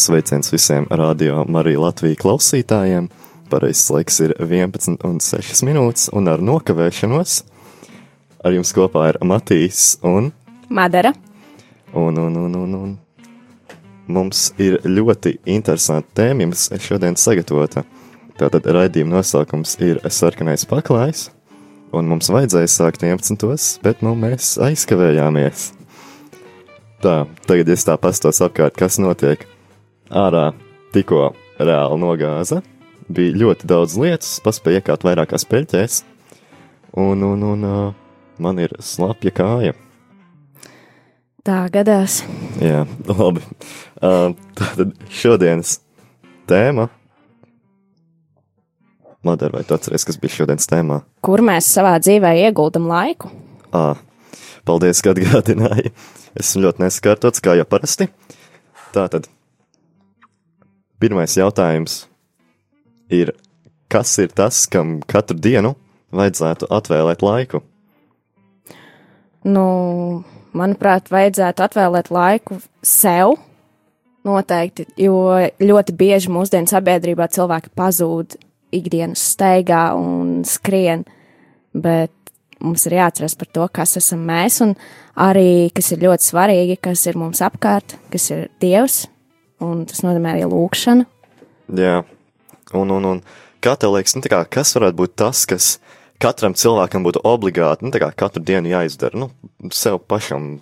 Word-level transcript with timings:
Sveiciens 0.00 0.52
visiem 0.52 0.86
radio 0.90 1.42
Marija 1.44 1.80
Latvijas 1.82 2.16
klausītājiem. 2.22 3.10
Pareizais 3.52 3.90
laiks 3.92 4.20
ir 4.24 4.32
11 4.40 4.94
un 5.04 5.18
6 5.20 5.60
minūtes, 5.68 6.06
un 6.16 6.30
ar 6.32 6.40
nokavēšanos 6.40 7.34
ar 8.40 8.56
jums 8.56 8.72
kopā 8.72 9.10
ir 9.10 9.18
Matīs 9.28 9.98
un 10.00 10.30
Madara. 10.72 11.12
Un, 11.92 12.16
un, 12.16 12.40
un, 12.46 12.56
un, 12.62 12.78
un. 12.78 12.96
Mums 14.08 14.46
ir 14.56 14.78
ļoti 14.88 15.34
interesanta 15.44 16.22
tēma, 16.22 16.48
jums 16.48 16.70
šodien 16.80 17.20
sagatavota. 17.20 17.84
Tātad 18.40 18.72
raidījuma 18.72 19.18
nosaukums 19.18 19.76
ir 19.84 20.00
Sarkanais 20.08 20.64
paklājs, 20.64 21.28
un 21.92 22.08
mums 22.08 22.32
vajadzēja 22.32 22.72
sākt 22.78 23.04
11. 23.04 23.80
bet 23.84 24.00
nu 24.00 24.16
mēs 24.16 24.54
aizkavējāmies. 24.64 25.70
Tā, 27.04 27.24
tagad 27.44 27.76
es 27.76 27.84
tā 27.84 28.00
pastos 28.00 28.40
apkārt, 28.40 28.80
kas 28.80 28.96
notiek. 28.96 29.50
Ārā 30.10 30.48
tikko 30.90 31.28
reāli 31.62 31.98
nogāza, 32.02 32.64
bija 33.06 33.36
ļoti 33.44 33.68
daudz 33.70 33.94
lietas, 34.00 34.40
paspēja 34.42 34.80
iekāt 34.80 35.06
vairākās 35.06 35.46
peļķēs, 35.46 36.00
un, 36.98 37.22
un, 37.28 37.44
un 37.46 37.68
man 38.42 38.58
ir 38.58 38.74
slapja 38.82 39.30
kāja. 39.36 39.76
Tā 41.46 41.62
gadās. 41.72 42.20
Jā, 42.60 42.82
labi. 43.06 43.44
Uh, 44.02 44.34
tātad 44.58 44.92
šodienas 45.14 45.78
tēma. 46.50 46.90
Madara, 49.24 49.60
vai 49.60 49.64
tu 49.68 49.76
atceries, 49.76 50.04
kas 50.08 50.18
bija 50.20 50.40
šodienas 50.40 50.68
tēmā? 50.68 51.02
Kur 51.24 51.42
mēs 51.44 51.70
savā 51.70 51.94
dzīvē 52.02 52.34
ieguldam 52.48 52.90
laiku? 52.90 53.30
Ā, 53.76 53.92
paldies, 54.66 55.00
ka 55.04 55.14
atgādināji. 55.14 55.94
Esmu 56.40 56.66
ļoti 56.66 56.82
neskārtots, 56.82 57.42
kā 57.44 57.54
jau 57.58 57.66
parasti. 57.68 58.10
Tātad, 58.94 59.28
pirmais 61.00 61.36
jautājums 61.36 62.04
ir, 63.10 63.32
kas 63.90 64.12
ir 64.22 64.32
tas, 64.36 64.66
kam 64.70 64.98
katru 65.08 65.38
dienu 65.40 65.74
vajadzētu 66.14 66.68
atvēlēt 66.70 67.24
laiku? 67.24 67.62
Nu, 69.46 69.64
manuprāt, 70.52 71.08
vajadzētu 71.12 71.64
atvēlēt 71.64 72.10
laiku 72.12 72.60
sev 72.84 73.38
noteikti, 74.26 74.84
jo 75.00 75.16
ļoti 75.62 75.96
bieži 75.96 76.32
mūsdienu 76.32 76.68
sabiedrībā 76.68 77.30
cilvēki 77.32 77.72
pazūd 77.78 78.36
ikdienas 78.76 79.22
steigā 79.32 79.90
un 79.96 80.42
skrien, 80.46 81.06
bet 81.72 82.12
mums 82.60 82.84
ir 82.86 82.98
jāatceras 82.98 83.36
par 83.40 83.48
to, 83.48 83.68
kas 83.80 83.96
esam 83.98 84.26
mēs, 84.28 84.60
un 84.64 84.74
arī, 85.16 85.70
kas 85.74 85.90
ir 85.94 86.04
ļoti 86.04 86.28
svarīgi, 86.28 86.76
kas 86.84 87.06
ir 87.08 87.18
mums 87.18 87.40
apkārt, 87.44 87.96
kas 88.12 88.28
ir 88.34 88.50
Dievs, 88.62 89.06
un 89.64 89.84
tas 89.88 90.02
nozīmē 90.04 90.34
arī 90.34 90.48
lūkšana. 90.48 91.06
Jā, 91.78 92.00
un, 92.76 92.92
un, 92.96 93.08
un 93.12 93.22
kā 93.62 93.76
tev 93.80 93.94
liekas, 93.94 94.16
nu, 94.16 94.24
kā, 94.30 94.42
kas 94.50 94.74
varētu 94.76 94.98
būt 94.98 95.16
tas, 95.20 95.44
kas 95.48 95.74
katram 96.22 96.56
cilvēkam 96.58 97.04
būtu 97.06 97.22
obligāti, 97.26 97.86
nu, 97.86 97.92
tā 97.94 98.02
kā 98.02 98.10
katru 98.24 98.42
dienu 98.44 98.72
jāizdara, 98.72 99.20
nu, 99.20 99.30
sev 99.74 100.00
pašam 100.10 100.58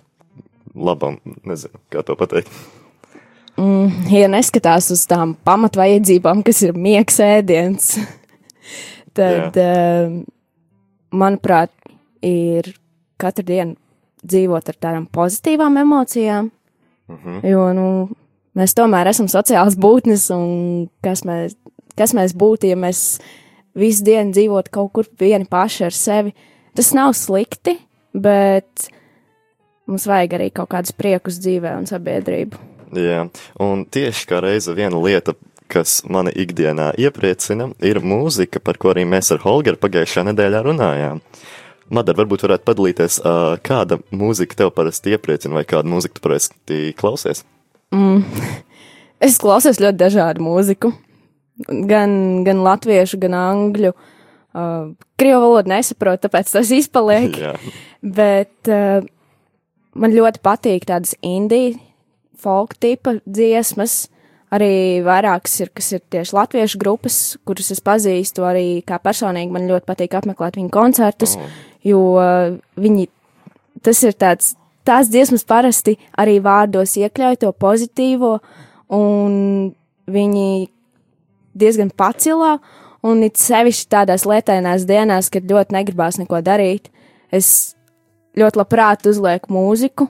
labam, 0.75 1.17
nezinu, 1.47 1.81
kā 1.91 2.03
to 2.05 2.15
pateikt. 2.19 2.51
Mm, 3.59 4.05
ja 4.13 4.29
neskatās 4.31 4.87
uz 4.93 5.03
tām 5.09 5.33
pamatvajadzībām, 5.47 6.45
kas 6.47 6.61
ir 6.63 6.77
miegs 6.77 7.19
ēdiens, 7.23 7.91
tad, 9.17 9.57
uh, 9.59 10.13
manuprāt, 11.11 11.73
ir 12.23 12.73
katru 13.19 13.43
dienu 13.47 13.75
dzīvot 14.19 14.71
ar 14.71 14.77
tādām 14.79 15.05
pozitīvām 15.11 15.77
emocijām, 15.81 16.49
Mm 17.09 17.17
-hmm. 17.17 17.47
jo, 17.49 17.73
nu, 17.73 18.09
mēs 18.59 18.75
tomēr 18.77 19.09
esam 19.11 19.29
sociāls 19.31 19.77
būtnes, 19.79 20.29
un 20.35 20.87
kas 21.05 21.23
mēs, 21.27 21.55
kas 21.99 22.15
mēs 22.17 22.35
būtu, 22.37 22.69
ja 22.71 22.79
mēs 22.79 23.19
visu 23.79 24.05
dienu 24.07 24.35
dzīvotu 24.35 24.73
kaut 24.73 24.93
kur 24.95 25.09
vieni 25.19 25.47
paši 25.49 25.85
ar 25.89 25.95
sevi. 25.95 26.33
Tas 26.77 26.91
nav 26.95 27.15
slikti, 27.17 27.77
bet 28.13 28.89
mums 29.89 30.07
vajag 30.09 30.37
arī 30.37 30.49
kaut 30.53 30.71
kādus 30.73 30.95
priekus 30.95 31.39
dzīvē 31.41 31.75
un 31.79 31.87
sabiedrību. 31.89 32.65
Jā, 32.97 33.27
un 33.61 33.85
tieši 33.85 34.25
kā 34.29 34.39
reize 34.41 34.73
viena 34.77 34.97
lieta, 35.01 35.35
kas 35.69 35.99
mani 36.09 36.33
ikdienā 36.33 36.91
iepriecina, 36.97 37.69
ir 37.85 38.01
mūzika, 38.01 38.61
par 38.63 38.79
ko 38.81 38.93
arī 38.93 39.05
mēs 39.09 39.29
ar 39.35 39.43
Holgeru 39.43 39.77
pagājušā 39.81 40.25
nedēļā 40.31 40.63
runājām. 40.65 41.21
Madara, 41.93 42.21
varbūt 42.21 42.45
varētu 42.45 42.65
padalīties, 42.65 43.19
kāda 43.65 43.99
mūzika 44.13 44.57
tev 44.57 44.73
parasti 44.73 45.13
iepriecina, 45.15 45.57
vai 45.57 45.65
kādu 45.69 45.89
mūziku 45.93 46.17
tu 46.17 46.25
parasti 46.25 46.81
klausies? 46.97 47.43
Mm. 47.95 48.23
Es 49.19 49.35
klausos 49.35 49.81
ļoti 49.83 49.99
dažādu 49.99 50.39
mūziku, 50.45 50.93
gan, 51.67 52.11
gan 52.45 52.61
latviešu, 52.63 53.17
gan 53.19 53.33
angļu. 53.35 53.89
Uh, 54.55 54.93
Krievu 55.19 55.41
valodu 55.43 55.73
nesaprotu, 55.73 56.21
tāpēc 56.23 56.53
tas 56.53 56.71
izpaliek. 56.71 57.35
Jā, 57.43 57.51
Bet 57.99 58.71
uh, 58.71 59.03
man 59.99 60.15
ļoti 60.15 60.39
patīk 60.45 60.87
tādas 60.87 61.17
indiju, 61.19 61.75
folk 62.39 62.77
tipa 62.79 63.17
dziesmas. 63.27 64.05
Arī 64.55 65.03
vairākas 65.05 65.59
ir, 65.61 65.69
kas 65.75 65.91
ir 65.93 66.01
tieši 66.09 66.33
latviešu 66.39 66.79
grupas, 66.81 67.19
kuras 67.45 67.67
es 67.75 67.83
pazīstu. 67.85 68.47
Arī 68.47 68.79
kā 68.87 68.97
personīgi 69.03 69.51
man 69.53 69.67
ļoti 69.69 69.85
patīk 69.85 70.15
apmeklēt 70.17 70.57
viņu 70.57 70.71
koncertus, 70.73 71.35
Oh. 71.35 71.51
jo 71.85 71.99
uh, 72.15 72.55
viņi, 72.79 73.09
tas 73.83 73.99
ir 74.07 74.15
tāds, 74.15 74.55
tās 74.87 75.09
dziesmas 75.11 75.45
parasti 75.47 75.97
arī 76.17 76.39
vārdos 76.43 76.95
iekļauj 76.99 77.39
to 77.43 77.51
pozitīvo, 77.53 78.37
un 78.95 79.71
viņi 80.09 80.49
diezgan 81.59 81.91
pacilā, 81.95 82.57
un 83.05 83.23
it 83.25 83.39
sevišķi 83.39 83.89
tādās 83.91 84.25
lietainās 84.27 84.85
dienās, 84.89 85.31
kad 85.33 85.47
ļoti 85.49 85.75
negribās 85.77 86.19
neko 86.21 86.41
darīt. 86.45 86.89
Es 87.31 87.75
ļoti 88.39 88.59
labprāt 88.61 89.05
uzlieku 89.09 89.53
mūziku 89.53 90.09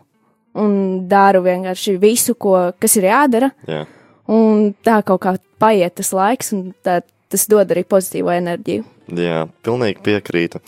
un 0.60 0.76
daru 1.10 1.44
vienkārši 1.46 1.96
visu, 2.02 2.36
ko, 2.36 2.72
kas 2.80 2.98
ir 3.00 3.10
jādara. 3.10 3.54
jā. 3.68 3.86
Un 4.30 4.76
tā 4.86 5.00
kaut 5.02 5.24
kā 5.24 5.32
paiet 5.58 5.96
tas 5.98 6.12
laiks, 6.14 6.52
un 6.54 6.68
tā, 6.86 7.00
tas 7.34 7.48
dod 7.50 7.72
arī 7.74 7.82
pozitīvu 7.90 8.30
enerģiju. 8.30 8.84
Jā, 9.18 9.48
pilnīgi 9.66 10.04
piekrītu. 10.06 10.62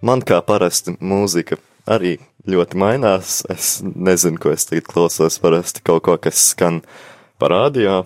Man 0.00 0.22
kā 0.24 0.38
parasti 0.44 0.94
mūzika 0.96 1.58
arī 1.92 2.14
ļoti 2.50 2.78
mainās. 2.80 3.40
Es 3.52 3.78
nezinu, 3.82 4.40
ko 4.42 4.52
es 4.54 4.66
tagad 4.68 4.88
klausos. 4.90 5.38
Parasti 5.42 5.84
kaut 5.86 6.04
ko, 6.06 6.16
kas 6.20 6.40
skan 6.52 6.82
parādījā, 7.42 8.02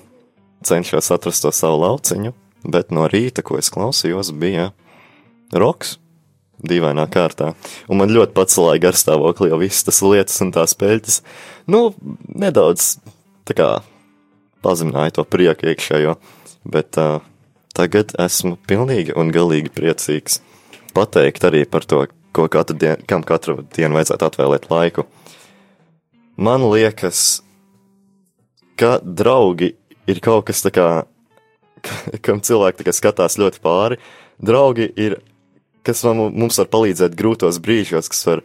cenšos 0.66 1.10
atrast 1.14 1.44
to 1.44 1.52
savu 1.54 1.80
lauciņu, 1.84 2.34
bet 2.68 2.92
no 2.94 3.06
rīta, 3.10 3.44
ko 3.46 3.58
es 3.60 3.72
klausījos, 3.72 4.34
bija 4.36 4.70
roks. 5.52 5.98
Dīvainā 6.60 7.06
kārtā. 7.08 7.54
Un 7.88 8.02
man 8.02 8.10
ļoti 8.12 8.34
pacelāja 8.36 8.82
garstāvokli 8.84 9.48
jau 9.48 9.58
visas 9.62 9.86
tas 9.86 10.02
lietas 10.04 10.42
un 10.44 10.50
tās 10.52 10.74
peļķes. 10.76 11.22
Nu, 11.72 11.94
nedaudz 12.28 12.98
tā 13.48 13.56
kā 13.56 13.68
pazemināja 14.60 15.16
to 15.16 15.24
prieku 15.24 15.70
iekšējo, 15.70 16.18
bet 16.68 17.00
uh, 17.00 17.24
tagad 17.72 18.12
esmu 18.20 18.58
pilnīgi 18.68 19.16
un 19.16 19.32
galīgi 19.32 19.72
priecīgs 19.72 20.42
pateikt 20.92 21.48
arī 21.48 21.64
par 21.64 21.86
to, 21.88 22.04
ko 22.32 22.46
katru 22.48 22.76
dienu, 22.78 23.04
kam 23.08 23.24
katru 23.26 23.60
dienu 23.74 23.98
vajadzētu 23.98 24.28
atvēlēt 24.28 24.68
laiku. 24.70 25.06
Man 26.40 26.64
liekas, 26.70 27.42
ka 28.80 28.98
draugi 29.04 29.74
ir 30.08 30.22
kaut 30.24 30.46
kas 30.48 30.62
tā 30.64 30.72
kā, 30.74 30.88
kam 32.24 32.40
cilvēki 32.44 32.86
kā 32.86 32.94
skatās 32.96 33.38
ļoti 33.40 33.62
pāri. 33.64 34.00
Draugi 34.40 34.88
ir, 34.96 35.18
kas 35.86 36.02
man, 36.08 36.30
mums 36.32 36.58
var 36.62 36.70
palīdzēt 36.72 37.16
grūtos 37.18 37.60
brīžos, 37.62 38.08
kas 38.12 38.24
var 38.28 38.44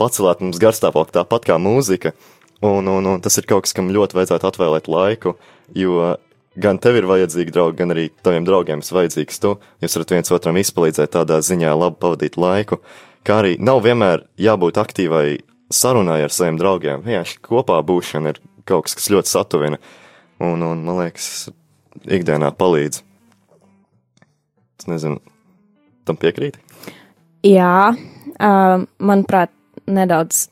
pacelēt 0.00 0.42
mums 0.42 0.58
garstāvokli 0.62 1.20
tāpat 1.20 1.46
kā 1.52 1.58
mūzika. 1.62 2.16
Un, 2.62 2.86
un, 2.86 3.06
un 3.14 3.22
tas 3.22 3.34
ir 3.38 3.46
kaut 3.50 3.66
kas, 3.66 3.74
kam 3.74 3.90
ļoti 3.90 4.14
vajadzētu 4.14 4.46
atvēlēt 4.46 4.90
laiku, 4.90 5.34
jo 5.74 6.12
gan 6.60 6.78
tev 6.82 6.98
ir 7.00 7.08
vajadzīgi 7.08 7.54
draugi, 7.54 7.78
gan 7.78 7.94
arī 7.94 8.08
taviem 8.24 8.46
draugiem 8.48 8.82
ir 8.84 8.96
vajadzīgs 8.98 9.40
tu. 9.42 9.54
Jūs 9.82 9.96
varat 9.98 10.14
viens 10.16 10.34
otram 10.34 10.58
izpalīdzēt 10.60 11.14
tādā 11.16 11.40
ziņā, 11.44 11.72
labi 11.78 12.00
pavadīt 12.02 12.38
laiku. 12.40 12.80
Kā 13.26 13.40
arī 13.42 13.56
nav 13.62 13.82
vienmēr 13.84 14.26
jābūt 14.40 14.80
aktīvai 14.82 15.40
sarunai 15.72 16.20
ar 16.24 16.34
saviem 16.34 16.58
draugiem. 16.60 17.04
Vienkārši 17.06 17.40
kopā 17.46 17.78
būšana 17.86 18.34
ir 18.34 18.40
kaut 18.68 18.88
kas, 18.88 18.96
kas 18.98 19.10
ļoti 19.14 19.32
satuvina. 19.32 19.80
Un, 20.42 20.62
un 20.66 20.82
man 20.84 20.98
liekas, 21.04 21.48
ikdienā 22.02 22.50
palīdz. 22.58 23.02
Es 24.82 24.88
nezinu, 24.90 25.20
tam 26.08 26.18
piekrīt. 26.18 26.58
Jā, 27.46 27.92
uh, 27.94 28.84
manuprāt, 29.02 29.52
nedaudz 29.86 30.48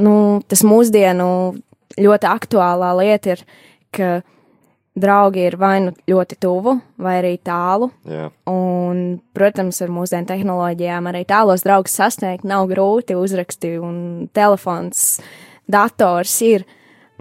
nu, 0.00 0.42
tas 0.48 0.64
mūsdienu 0.66 1.26
ļoti 2.00 2.28
aktuālā 2.28 2.90
lieta 2.98 3.34
ir, 3.34 3.44
ka 3.94 4.08
draugi 4.94 5.42
ir 5.48 5.56
vai 5.58 5.80
nu 5.82 5.92
ļoti 6.08 6.38
tuvu, 6.40 6.76
vai 7.02 7.16
arī 7.22 7.34
tālu. 7.42 7.90
Jā, 8.06 8.28
Un, 8.50 9.18
protams, 9.34 9.80
ar 9.82 9.90
mūsdienu 9.90 10.28
tehnoloģijām 10.28 11.08
arī 11.10 11.24
tālos 11.26 11.64
draugus 11.66 11.96
sasniegt 11.98 12.44
nav 12.46 12.68
grūti. 12.70 13.16
Uzraksti 13.18 13.74
un 13.82 14.28
telefons, 14.32 15.18
dators 15.66 16.36
ir. 16.46 16.66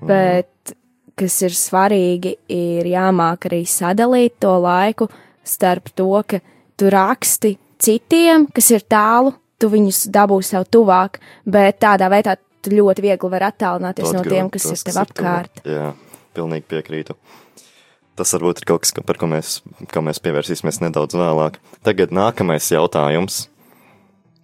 Bet 0.04 0.74
kas 1.18 1.36
ir 1.46 1.54
svarīgi, 1.54 2.36
ir 2.52 2.88
jāmāk 2.90 3.46
arī 3.50 3.62
sadalīt 3.70 4.40
to 4.42 4.54
laiku 4.62 5.08
starp 5.46 5.92
to, 5.96 6.10
ka 6.28 6.40
tu 6.80 6.90
raksti 6.94 7.54
citiem, 7.84 8.48
kas 8.54 8.72
ir 8.74 8.86
tālu, 8.90 9.34
tu 9.62 9.70
viņus 9.72 10.08
dabūsi 10.14 10.56
sev 10.56 10.66
tuvāk, 10.74 11.20
bet 11.46 11.80
tādā 11.84 12.10
veidā 12.12 12.36
tu 12.64 12.74
ļoti 12.74 13.04
viegli 13.06 13.30
vari 13.32 13.48
attālināties 13.50 14.08
Ļoti 14.10 14.18
no 14.18 14.24
grūti 14.26 14.36
tiem, 14.36 14.50
kas 14.54 14.68
tos, 14.68 14.74
ir 14.74 14.90
tev 14.90 14.94
tuvu. 14.98 15.06
apkārt. 15.06 15.64
Jā, 15.68 15.88
pilnīgi 16.36 16.68
piekrītu. 16.74 17.16
Tas 18.20 18.30
varbūt 18.36 18.62
ir 18.62 18.68
kaut 18.70 18.84
kas, 18.84 18.92
ka- 18.94 19.02
par 19.06 19.18
ko 19.18 19.26
mēs, 19.32 19.56
ko 19.94 20.04
mēs 20.06 20.20
pievērsīsimies 20.22 20.82
nedaudz 20.84 21.16
vēlāk. 21.18 21.56
Tagad 21.86 22.12
nākamais 22.14 22.68
jautājums 22.70 23.48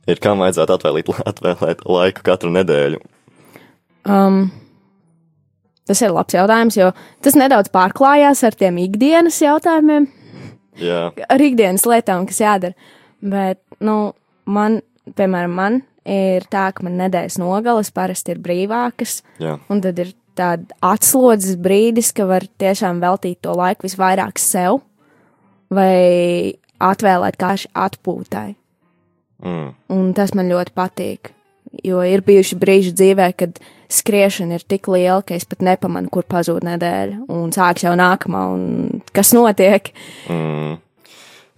ir, 0.10 0.18
kam 0.24 0.42
vajadzētu 0.42 0.74
atvēlīt, 0.78 1.12
atvēlēt 1.34 1.84
laiku 1.86 2.26
katru 2.26 2.50
nedēļu? 2.56 3.02
Um, 4.10 4.48
tas 5.86 6.02
ir 6.02 6.14
labs 6.16 6.34
jautājums, 6.34 6.78
jo 6.80 6.92
tas 7.26 7.38
nedaudz 7.38 7.70
pārklājās 7.74 8.42
ar 8.48 8.58
tiem 8.58 8.80
ikdienas 8.86 9.38
jautājumiem, 9.44 10.08
Jā, 10.80 11.10
ar 11.34 11.42
ikdienas 11.44 11.86
lietām, 11.90 12.26
kas 12.30 12.40
jādara. 12.42 12.74
Bet, 13.20 13.60
nu, 13.84 14.14
man, 14.50 14.80
piemēram, 15.18 15.54
man 15.60 15.82
ir 16.10 16.46
tā, 16.50 16.70
ka 16.74 16.86
man 16.88 16.96
nedēļas 17.04 17.36
nogales 17.42 17.92
parasti 17.94 18.32
ir 18.34 18.40
brīvākas, 18.42 19.20
jā, 19.44 19.58
un 19.70 19.82
tad 19.84 20.00
ir 20.02 20.14
tāda 20.40 20.78
atslodzes 20.86 21.58
brīdis, 21.60 22.14
ka 22.16 22.28
var 22.30 22.46
tiešām 22.62 23.02
veltīt 23.04 23.42
to 23.46 23.56
laiku 23.58 23.88
visvairāk 23.88 24.40
sev, 24.42 24.82
vai 25.74 26.56
atvēlēt 26.80 27.38
kāši 27.40 27.72
atpūtai. 27.76 28.48
mm, 29.44 29.68
Un 29.96 30.14
tas 30.18 30.34
man 30.34 30.50
ļoti 30.52 30.76
patīk. 30.76 31.34
Jo 31.86 32.02
ir 32.02 32.24
bijuši 32.26 32.58
brīži 32.58 32.96
dzīvē, 32.98 33.28
kad 33.38 33.60
skriešana 33.94 34.58
ir 34.58 34.64
tik 34.66 34.88
liela, 34.90 35.22
ka 35.22 35.36
es 35.36 35.46
pat 35.46 35.62
nepamanu, 35.66 36.10
kur 36.10 36.26
pazūd 36.26 36.66
nedēļa, 36.66 37.26
un 37.30 37.52
sāks 37.54 37.86
jau 37.86 37.94
nākamā, 37.98 38.46
un 38.56 39.04
kas 39.14 39.34
notiek. 39.38 39.92
mm. 40.30 40.78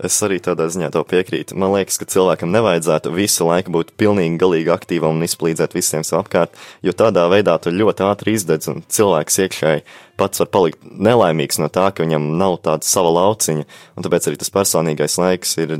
Es 0.01 0.15
arī 0.25 0.39
tādā 0.42 0.65
ziņā 0.74 0.89
to 0.95 1.03
piekrītu. 1.06 1.53
Man 1.62 1.75
liekas, 1.75 2.00
ka 2.01 2.07
cilvēkam 2.09 2.50
nevajadzētu 2.56 3.12
visu 3.13 3.45
laiku 3.45 3.74
būt 3.75 3.92
pilnīgi 4.01 4.39
galīgi 4.42 4.71
aktīvam 4.74 5.19
un 5.19 5.27
izplīdzēt 5.27 5.75
visiem 5.77 6.06
sev 6.07 6.24
apkārt, 6.24 6.57
jo 6.81 6.94
tādā 6.98 7.27
veidā 7.30 7.59
tu 7.62 7.74
ļoti 7.74 8.07
ātri 8.07 8.33
izdedz 8.39 8.71
un 8.71 8.81
cilvēks 8.89 9.38
iekšēji 9.45 9.86
pats 10.21 10.42
var 10.42 10.50
palikt 10.53 10.81
nelaimīgs 10.86 11.62
no 11.62 11.69
tā, 11.74 11.88
ka 11.94 12.06
viņam 12.06 12.31
nav 12.39 12.59
tāda 12.65 12.88
sava 12.88 13.13
lauciņa, 13.13 13.68
un 13.98 14.06
tāpēc 14.06 14.30
arī 14.30 14.42
tas 14.42 14.53
personīgais 14.53 15.18
laiks 15.21 15.57
ir 15.62 15.77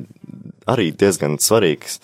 arī 0.70 0.92
diezgan 0.94 1.38
svarīgs. 1.42 2.00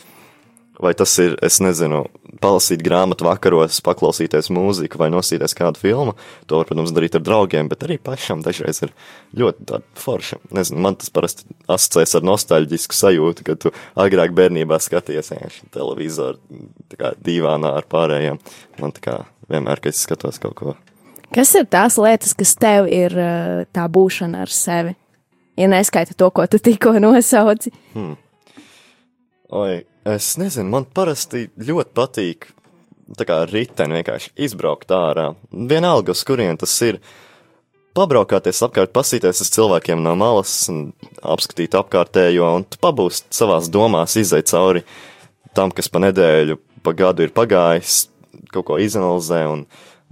Vai 0.78 0.92
tas 0.94 1.10
ir, 1.18 1.34
es 1.42 1.58
nezinu, 1.64 2.04
palasīt 2.42 2.84
grāmatu 2.86 3.26
vakaros, 3.26 3.80
paklausīties 3.86 4.52
mūziku 4.54 5.00
vai 5.02 5.08
nosīties 5.10 5.56
kādu 5.58 5.82
filmu. 5.82 6.14
To 6.50 6.60
var, 6.60 6.68
protams, 6.70 6.94
darīt 6.94 7.18
ar 7.18 7.24
draugiem, 7.26 7.70
bet 7.72 7.86
arī 7.88 7.98
pašam 7.98 8.44
dažreiz 8.46 8.84
ir 8.86 8.94
ļoti 9.38 9.80
forša. 9.98 10.38
Nezinu, 10.54 10.84
man 10.86 11.00
tas 11.02 11.10
parasti 11.14 11.48
asociēs 11.66 12.14
ar 12.20 12.28
nostalģisku 12.30 12.98
sajūtu, 12.98 13.48
kad 13.48 13.64
tu 13.64 13.74
agrāk 13.98 14.36
bērnībā 14.38 14.78
skaties 14.84 15.34
vienkārši 15.34 15.72
televizoru, 15.74 16.62
tā 16.94 17.02
kā 17.02 17.14
divānā 17.26 17.74
ar 17.80 17.90
pārējiem. 17.90 18.38
Man 18.78 18.94
tā 18.94 19.04
kā 19.08 19.18
vienmēr, 19.50 19.82
kad 19.82 19.98
es 19.98 20.06
skatos 20.06 20.38
kaut 20.44 20.56
ko. 20.62 20.78
Kas 21.34 21.52
ir 21.60 21.66
tās 21.68 21.98
lietas, 22.00 22.38
kas 22.38 22.54
tev 22.60 22.86
ir 22.94 23.18
tā 23.76 23.90
būšana 23.92 24.46
ar 24.46 24.54
sevi? 24.54 24.94
Ja 25.58 25.66
neskaita 25.72 26.14
to, 26.14 26.30
ko 26.30 26.46
tu 26.46 26.62
tikko 26.62 26.94
nosauci. 27.02 27.74
Oi, 29.48 29.86
es 30.04 30.34
nezinu, 30.36 30.68
man 30.68 30.84
parasti 30.92 31.46
ļoti 31.56 31.94
patīk 31.96 32.50
tā 33.16 33.24
kā 33.24 33.38
riteni 33.48 33.96
vienkārši 33.96 34.34
izbraukt 34.44 34.90
ārā. 34.92 35.30
Vienalga, 35.52 36.12
uz 36.12 36.24
kurien 36.28 36.60
tas 36.60 36.74
ir. 36.84 36.98
Pabraukāties 37.96 38.60
apkārt, 38.68 38.92
pasīties 38.94 39.40
uz 39.42 39.52
cilvēkiem 39.56 40.04
no 40.04 40.18
malas, 40.20 40.52
apskatīt 41.24 41.78
apkārtējo, 41.80 42.50
un 42.60 42.66
tu 42.68 42.78
pabūst 42.84 43.32
savās 43.34 43.72
domās, 43.74 44.18
izai 44.20 44.44
cauri 44.46 44.84
tam, 45.56 45.72
kas 45.72 45.88
pa 45.90 46.04
nedēļu, 46.04 46.60
pa 46.84 46.94
gadu 46.94 47.24
ir 47.24 47.32
pagājis, 47.34 48.04
kaut 48.52 48.68
ko 48.68 48.78
izanalizē, 48.84 49.40
un 49.50 49.64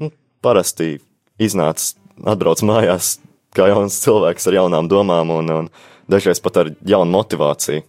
nu, 0.01 0.09
parasti 0.41 0.95
iznāc, 1.37 1.91
atbrauc 2.23 2.63
mājās 2.65 3.17
kā 3.55 3.67
jauns 3.69 3.99
cilvēks 4.01 4.47
ar 4.47 4.57
jaunām 4.61 4.89
domām, 4.89 5.35
un, 5.35 5.53
un 5.59 5.69
dažreiz 6.09 6.41
pat 6.41 6.63
ar 6.63 6.71
jaunu 6.87 7.19
motivāciju. 7.19 7.85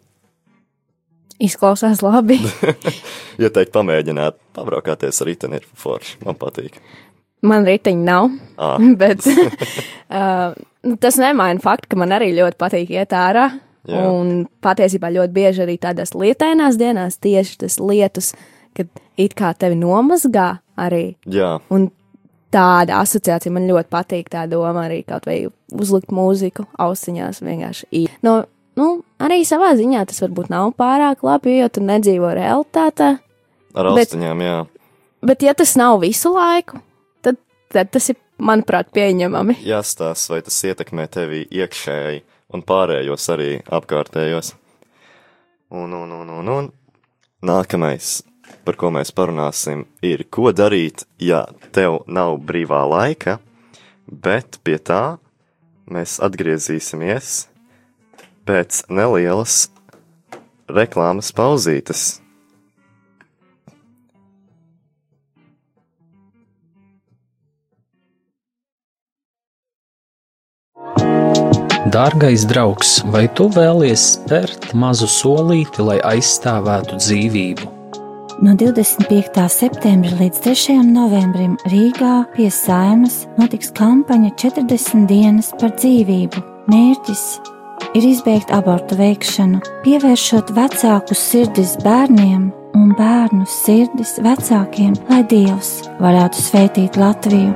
Izklausās 1.42 2.00
labi. 2.04 2.38
Ieteikt 3.42 3.72
pamēģināt, 3.74 4.38
pabraukāties 4.56 5.20
ar 5.22 5.28
riteni 5.30 5.58
ir 5.60 5.66
forši, 5.76 6.16
man 6.24 6.38
patīk. 6.40 6.78
Man 7.46 7.66
riteņi 7.68 8.04
nav, 8.06 8.30
Ā, 8.66 8.70
bet 8.98 9.26
uh, 9.28 10.54
nu, 10.86 10.96
tas 11.02 11.18
nemaina 11.20 11.60
faktu, 11.62 11.90
ka 11.92 11.98
man 12.00 12.14
arī 12.16 12.32
ļoti 12.38 12.58
patīk 12.60 12.94
iet 12.96 13.12
ārā. 13.16 13.50
Jā. 13.86 14.00
Un 14.10 14.48
patiesībā 14.66 15.12
ļoti 15.14 15.30
bieži 15.36 15.62
arī 15.62 15.76
tādās 15.78 16.10
lietainās 16.18 16.74
dienās 16.80 17.20
tieši 17.22 17.60
tas 17.60 17.76
lietus, 17.78 18.32
kad 18.74 18.88
it 19.16 19.36
kā 19.38 19.52
tevi 19.54 19.76
nomazgā 19.78 20.56
arī. 20.82 21.12
jā, 21.30 21.52
Un 21.70 21.86
tāda 22.50 22.98
asociācija 23.04 23.52
man 23.54 23.68
ļoti 23.70 23.90
patīk. 23.92 24.28
Tā 24.32 24.46
doma 24.50 24.88
arī 24.88 25.04
kaut 25.06 25.26
vai 25.28 25.36
uzlikt 25.76 26.10
mūziku 26.14 26.64
ausiņās 26.82 27.38
vienkārši. 27.46 27.86
i- 27.92 28.08
No, 28.26 28.40
nu, 28.76 29.02
arī 29.22 29.42
savā 29.48 29.72
ziņā 29.78 30.04
tas 30.08 30.22
varbūt 30.24 30.50
nav 30.52 30.72
pārāk 30.78 31.24
labi, 31.26 31.58
jo 31.60 31.68
tu 31.72 31.84
nedzīvo 31.84 32.32
realitātē. 32.36 33.16
ar 33.76 33.90
austiņām, 33.92 34.44
jā. 34.44 34.58
Bet, 35.26 35.42
ja 35.42 35.54
tas 35.56 35.74
nav 35.76 36.00
visu 36.04 36.32
laiku, 36.34 36.80
tad, 37.24 37.40
tad 37.72 37.90
tas 37.94 38.10
ir, 38.12 38.20
manuprāt, 38.38 38.92
pieņemami. 38.94 39.58
Jāstāsta, 39.64 40.34
vai 40.34 40.42
tas 40.44 40.58
ietekmē 40.68 41.06
tevi 41.12 41.46
iekšēji 41.50 42.22
un 42.54 42.62
pārējos 42.66 43.28
arī 43.32 43.50
apkārtējos. 43.64 44.54
Un, 45.74 45.92
un, 45.92 46.12
un, 46.12 46.30
un, 46.30 46.50
un. 46.52 46.72
Nākamais, 47.46 48.20
par 48.64 48.78
ko 48.80 48.90
mēs 48.94 49.12
parunāsim, 49.14 49.84
ir, 50.04 50.24
ko 50.30 50.52
darīt, 50.54 51.04
ja 51.20 51.44
tev 51.74 52.00
nav 52.06 52.38
brīvā 52.46 52.84
laika, 52.88 53.38
bet 54.06 54.60
pie 54.64 54.78
tā 54.78 55.18
mēs 55.90 56.18
atgriezīsimies 56.24 57.46
pēc 58.46 58.84
nelielas 58.88 59.66
reklāmas 60.70 61.32
pauzītes. 61.34 62.06
Dārgais 71.96 72.42
draugs, 72.50 72.98
vai 73.14 73.24
tu 73.32 73.46
vēlies 73.54 74.02
spērt 74.16 74.72
mazu 74.76 75.06
solīti, 75.08 75.80
lai 75.86 75.96
aizstāvētu 76.04 76.98
dzīvību? 77.00 77.70
No 78.44 78.52
25. 78.58 79.46
septembra 79.48 80.12
līdz 80.18 80.42
3. 80.44 80.76
novembrim 80.90 81.54
Rīgā 81.72 82.26
pie 82.34 82.50
Saimas 82.52 83.22
notiks 83.40 83.72
kampaņa 83.78 84.34
40 84.36 85.08
dienas 85.08 85.54
par 85.56 85.72
dzīvību. 85.78 86.42
Mērķis 86.68 87.24
ir 87.96 88.04
izbeigt 88.04 88.52
abortu 88.52 88.96
veikšanu, 88.98 89.62
pievēršot 89.84 90.52
vecāku 90.56 91.16
sirdis 91.16 91.76
bērniem 91.84 92.50
un 92.76 92.92
bērnu 92.98 93.46
sirdis 93.48 94.16
vecākiem, 94.24 94.92
lai 95.08 95.22
Dievs 95.30 95.78
varētu 96.02 96.44
svētīt 96.44 96.98
Latviju. 97.00 97.54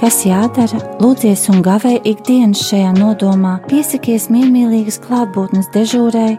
Kas 0.00 0.22
jādara? 0.24 0.80
Lūdzies 1.02 1.44
un 1.52 1.60
gavē 1.62 1.98
ikdienas 2.08 2.62
šajā 2.70 2.94
nodomā, 2.96 3.58
piesakies 3.68 4.30
miermīlīgas 4.32 4.96
klātbūtnes 5.04 5.68
dežūrai, 5.74 6.38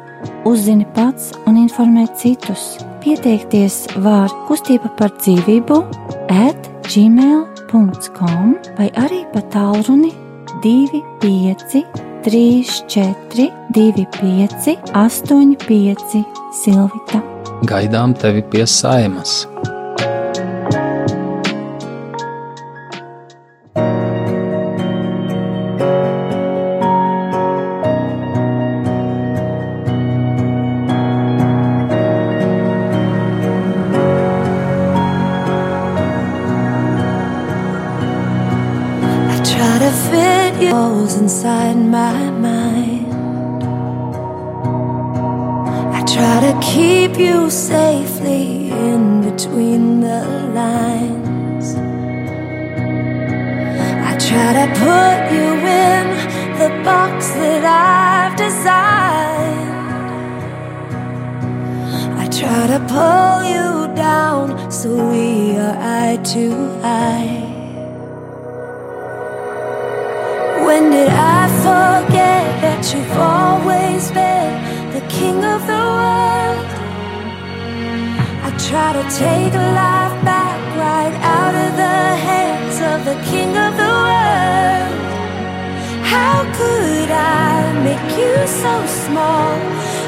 uzzini 0.50 0.88
pats 0.96 1.30
un 1.46 1.60
informē 1.62 2.08
citus. 2.18 2.80
Pieteikties 3.06 3.86
var 4.02 4.34
kustība 4.50 4.90
par 4.98 5.14
dzīvību, 5.22 5.78
at 6.34 6.72
gmail.com 6.90 8.58
vai 8.82 8.90
arī 8.98 9.22
pa 9.32 9.46
tālruni 9.54 10.12
25 10.64 11.86
34 12.24 13.52
25 13.74 14.78
85 14.94 16.26
Silvita. 16.64 17.22
Gaidām 17.70 18.14
tevi 18.18 18.42
pie 18.52 18.66
saimas! 18.68 19.51
King 75.18 75.44
of 75.44 75.62
the 75.72 75.84
world? 75.98 76.70
I 78.48 78.50
try 78.68 78.90
to 79.00 79.06
take 79.24 79.54
life 79.54 80.18
back 80.32 80.60
right 80.86 81.16
out 81.38 81.56
of 81.66 81.72
the 81.84 82.00
hands 82.30 82.78
of 82.92 83.00
the 83.10 83.18
king 83.32 83.52
of 83.66 83.72
the 83.82 83.94
world. 84.08 84.96
How 86.14 86.38
could 86.60 87.12
I 87.12 87.50
make 87.88 88.08
you 88.22 88.36
so 88.64 88.74
small 89.04 89.52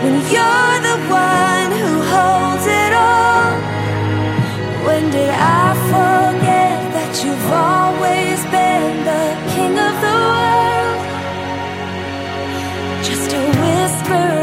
when 0.03 0.15
you're 0.33 0.77
the 0.89 0.98
one 1.27 1.69
who 1.79 1.91
holds 2.13 2.65
it 2.83 2.93
all? 3.10 3.51
When 4.88 5.03
did 5.17 5.33
I 5.60 5.67
forget 5.93 6.79
that 6.98 7.12
you've 7.22 7.50
always 7.72 8.39
been 8.55 8.93
the 9.12 9.25
king 9.53 9.74
of 9.89 9.95
the 10.05 10.17
world? 10.31 11.01
Just 13.07 13.29
a 13.39 13.43
whisper 13.62 14.42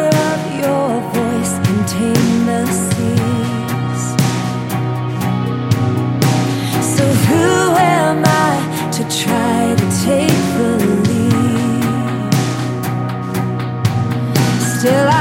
till 14.81 14.89
I 14.89 15.20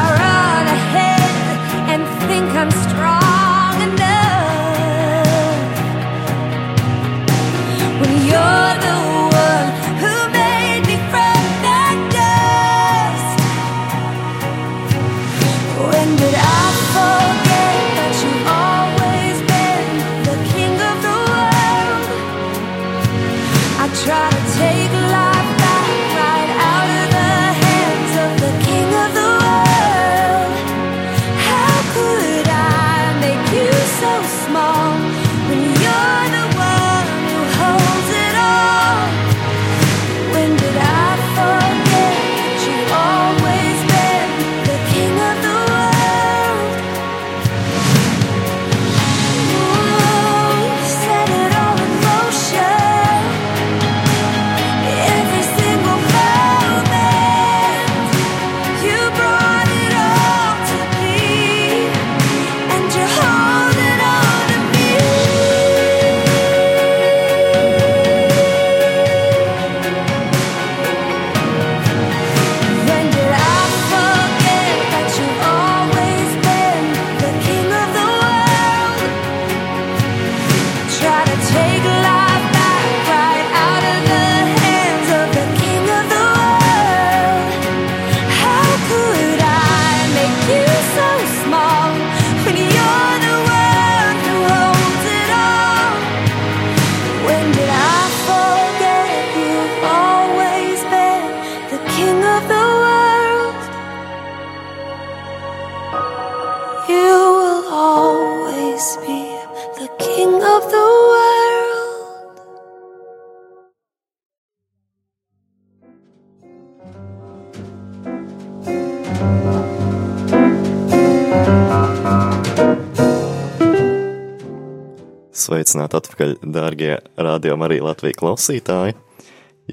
Sveicināti 125.49 125.97
atpakaļ, 125.97 126.33
dārgie 126.45 126.91
rādījumi 127.17 127.65
arī 127.65 127.77
Latvijas 127.81 128.19
klausītāji. 128.19 128.93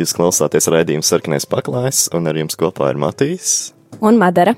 Jūs 0.01 0.15
klausāties 0.17 0.69
raidījuma 0.73 1.05
sarkanais 1.05 1.45
paklājs, 1.49 2.07
un 2.17 2.31
ar 2.31 2.39
jums 2.41 2.57
kopā 2.57 2.95
ir 2.95 3.01
Matīs. 3.01 3.75
Un 4.01 4.17
Madara. 4.17 4.55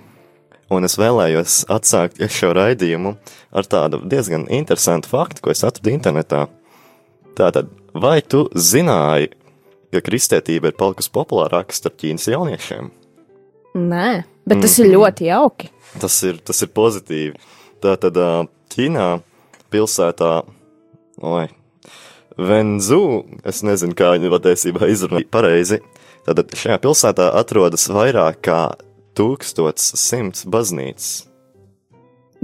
Un 0.71 0.87
es 0.87 0.95
vēlējos 1.01 1.65
atsākt 1.75 2.21
šo 2.31 2.53
raidījumu 2.55 3.17
ar 3.51 3.67
tādu 3.67 3.99
diezgan 4.07 4.45
interesantu 4.53 5.11
faktu, 5.11 5.43
ko 5.43 5.51
es 5.51 5.65
atradu 5.67 5.91
internetā. 5.91 6.45
Tātad, 7.39 7.73
vai 7.99 8.21
tu 8.23 8.45
zināji, 8.55 9.33
ka 9.91 10.03
kristietība 10.07 10.71
ir 10.71 10.77
palikusi 10.79 11.11
populārāka 11.17 11.75
starp 11.75 11.97
Ķīnas 11.99 12.29
jauniešiem? 12.31 12.93
Nē, 13.75 14.07
bet 14.47 14.63
tas 14.63 14.79
ir 14.79 14.93
ļoti 14.93 15.27
jauki. 15.33 15.73
Tas 15.99 16.21
ir, 16.29 16.39
tas 16.47 16.63
ir 16.63 16.71
pozitīvi. 16.79 17.35
Tātad 17.83 18.23
Ķīnā 18.71 19.09
pilsētā, 19.75 20.33
oi, 21.23 21.49
Venzu, 22.39 23.25
es 23.49 23.65
nezinu, 23.67 23.97
kā 23.99 24.13
viņu 24.15 24.31
patiesībā 24.31 24.87
izrunāja 24.93 25.27
pareizi. 25.33 25.81
Tātad 26.27 26.53
šajā 26.55 26.77
pilsētā 26.85 27.33
atrodas 27.35 27.89
vairāk 27.91 28.43
kā 28.47 28.61
1100 29.19 30.47
baznīcas. 30.53 31.09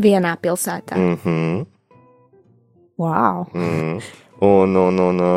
Vienā 0.01 0.35
pilsētā. 0.43 0.99
Mm. 0.99 1.15
Mhm. 1.15 1.67
Wow. 2.99 3.47
Mm. 3.55 4.01
Un, 4.43 4.77
un, 4.77 4.99
un 5.03 5.23
ā, 5.23 5.31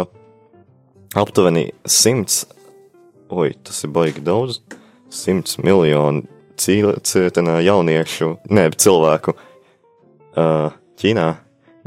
aptuveni 1.17 1.67
100, 1.85 2.39
oi, 3.33 3.51
tas 3.65 3.83
ir 3.85 3.93
baigi 3.93 4.21
daudz, 4.25 4.59
100 5.13 5.61
miljonu 5.65 6.25
cīlētenā 6.57 7.59
jauniešu, 7.65 8.33
ne, 8.49 8.67
cilvēku 8.73 9.37
ā, 10.33 10.49
Ķīnā 10.97 11.29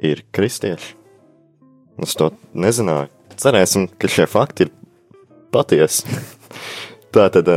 ir 0.07 0.23
kristieši. 0.31 1.00
Es 2.05 2.17
to 2.19 2.31
nezināju. 2.57 3.11
Cerēsim, 3.41 3.87
ka 4.01 4.09
šie 4.11 4.27
fakti 4.29 4.67
ir 4.67 4.73
patiesi. 5.53 6.09
Tātad 7.15 7.49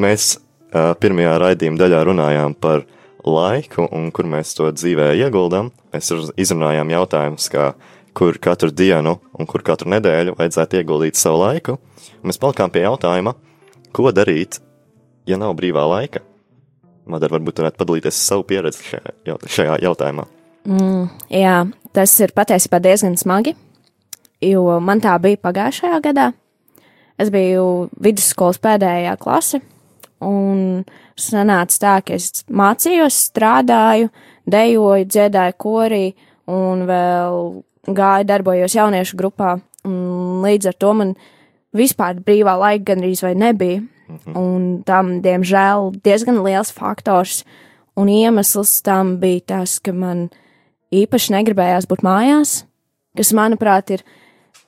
mēs 0.00 0.34
pirmajā 0.70 1.36
raidījuma 1.42 1.80
daļā 1.80 2.00
runājām 2.08 2.56
par 2.60 2.84
laiku 3.26 3.86
un 3.92 4.08
kur 4.14 4.28
mēs 4.30 4.54
to 4.56 4.70
dzīvē 4.72 5.12
ieguldam. 5.20 5.70
Mēs 5.94 6.10
izrunājām 6.40 6.92
jautājumus, 6.94 7.48
kā 7.52 7.72
kur 8.16 8.38
katru 8.42 8.70
dienu 8.74 9.18
un 9.38 9.48
kur 9.48 9.62
katru 9.66 9.90
nedēļu 9.92 10.36
vajadzētu 10.38 10.80
ieguldīt 10.80 11.20
savu 11.20 11.42
laiku. 11.44 11.78
Un 12.20 12.30
mēs 12.30 12.40
palikām 12.40 12.72
pie 12.72 12.84
jautājuma, 12.84 13.34
ko 13.96 14.10
darīt, 14.14 14.60
ja 15.28 15.38
nav 15.40 15.54
brīvā 15.58 15.86
laika. 15.88 16.24
Madara 17.10 17.38
varbūt 17.38 17.62
varētu 17.62 17.80
padalīties 17.80 18.14
ar 18.14 18.26
savu 18.26 18.44
pieredzi 18.46 18.84
šajā, 18.92 19.36
šajā 19.50 19.80
jautājumā. 19.86 20.26
Jā, 21.32 21.56
tas 21.96 22.14
ir 22.20 22.34
patiesībā 22.36 22.78
diezgan 22.84 23.16
smagi, 23.18 23.54
jo 24.44 24.78
man 24.80 25.02
tā 25.02 25.16
bija 25.22 25.40
pagājušajā 25.42 26.00
gadā. 26.04 26.30
Es 27.20 27.28
biju 27.32 27.90
vidusskolas 28.00 28.60
pēdējā 28.62 29.16
klase, 29.20 29.60
un 30.24 30.84
sanāca 31.20 31.80
tā, 31.82 31.96
ka 32.04 32.16
es 32.16 32.44
mācījos, 32.48 33.18
strādāju, 33.30 34.08
dejoju, 34.50 35.08
dziedāju 35.08 35.56
korī, 35.60 36.04
un 36.50 36.86
vēl 36.88 37.40
gāju, 37.90 38.28
darbojos 38.28 38.76
jauniešu 38.76 39.18
grupā. 39.20 39.58
Un 39.88 40.40
līdz 40.44 40.72
ar 40.72 40.76
to 40.80 40.92
man 40.96 41.14
vispār 41.76 42.20
brīvā 42.24 42.56
laika 42.60 42.92
gandrīz 42.92 43.22
vai 43.24 43.34
nebija. 43.38 43.82
Un 44.34 44.80
tam, 44.86 45.20
diemžēl, 45.22 45.92
diezgan 46.02 46.40
liels 46.42 46.72
faktors 46.74 47.44
un 48.00 48.08
iemesls 48.10 48.80
tam 48.82 49.18
bija 49.22 49.44
tas, 49.54 49.78
ka 49.78 49.94
man 49.94 50.28
īpaši 50.94 51.36
negribējās 51.36 51.86
būt 51.90 52.02
mājās, 52.02 52.64
kas, 53.18 53.30
manuprāt, 53.36 53.92
ir 53.94 54.02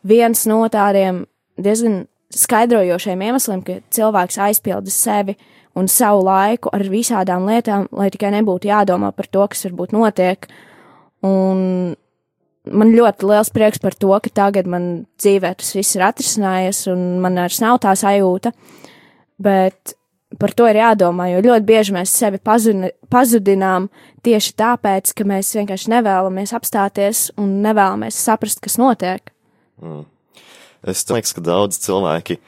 viens 0.06 0.46
no 0.50 0.60
tādiem 0.72 1.24
diezgan 1.60 2.04
skaidrojošiem 2.32 3.22
iemesliem, 3.28 3.62
ka 3.64 3.80
cilvēks 3.92 4.38
aizpilda 4.40 4.92
sevi 4.92 5.36
un 5.78 5.88
savu 5.88 6.24
laiku 6.26 6.72
ar 6.72 6.84
visādām 6.92 7.46
lietām, 7.48 7.88
lai 7.92 8.10
tikai 8.12 8.32
nebūtu 8.34 8.70
jādomā 8.70 9.12
par 9.16 9.28
to, 9.32 9.46
kas 9.52 9.66
varbūt 9.68 9.94
notiek. 9.96 10.48
Un 11.24 11.94
man 12.70 12.92
ļoti 12.94 13.28
liels 13.28 13.50
prieks 13.54 13.82
par 13.82 13.96
to, 13.98 14.12
ka 14.22 14.32
tagad 14.42 14.68
man 14.70 15.06
dzīvē 15.20 15.54
tas 15.60 15.72
viss 15.76 15.96
ir 15.96 16.06
atrisinājies, 16.08 16.86
un 16.92 17.18
man 17.24 17.40
vairs 17.40 17.60
nav 17.64 17.80
tā 17.84 17.94
sajūta. 17.98 18.52
Bet 19.42 19.96
par 20.40 20.54
to 20.56 20.68
ir 20.70 20.80
jādomā, 20.80 21.28
jo 21.32 21.42
ļoti 21.44 21.68
bieži 21.68 21.96
mēs 21.96 22.12
sevi 22.16 22.40
pazudin, 22.42 22.90
pazudinām 23.12 23.88
tieši 24.24 24.54
tāpēc, 24.60 25.12
ka 25.16 25.26
mēs 25.28 25.52
vienkārši 25.56 25.92
nevēlamies 25.92 26.54
apstāties 26.56 27.26
un 27.40 27.60
nevēlamies 27.64 28.20
saprast, 28.28 28.62
kas 28.64 28.78
notiek. 28.80 29.31
Mm. 29.82 30.04
Es 30.82 31.04
domāju, 31.06 31.36
ka 31.36 31.44
daudz 31.46 31.78
cilvēki 31.82 32.38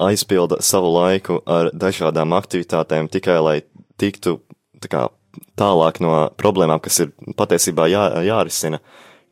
aizpilda 0.00 0.60
savu 0.64 0.92
laiku 0.92 1.40
ar 1.48 1.70
dažādām 1.72 2.34
aktivitātēm 2.36 3.08
tikai 3.12 3.36
lai 3.40 3.56
tiktu 4.00 4.38
tā 4.82 4.90
kā, 4.92 5.02
tālāk 5.56 6.00
no 6.04 6.12
problēmām, 6.40 6.80
kas 6.84 7.00
ir 7.04 7.12
patiesībā 7.36 7.88
jā, 7.92 8.04
jārisina, 8.26 8.80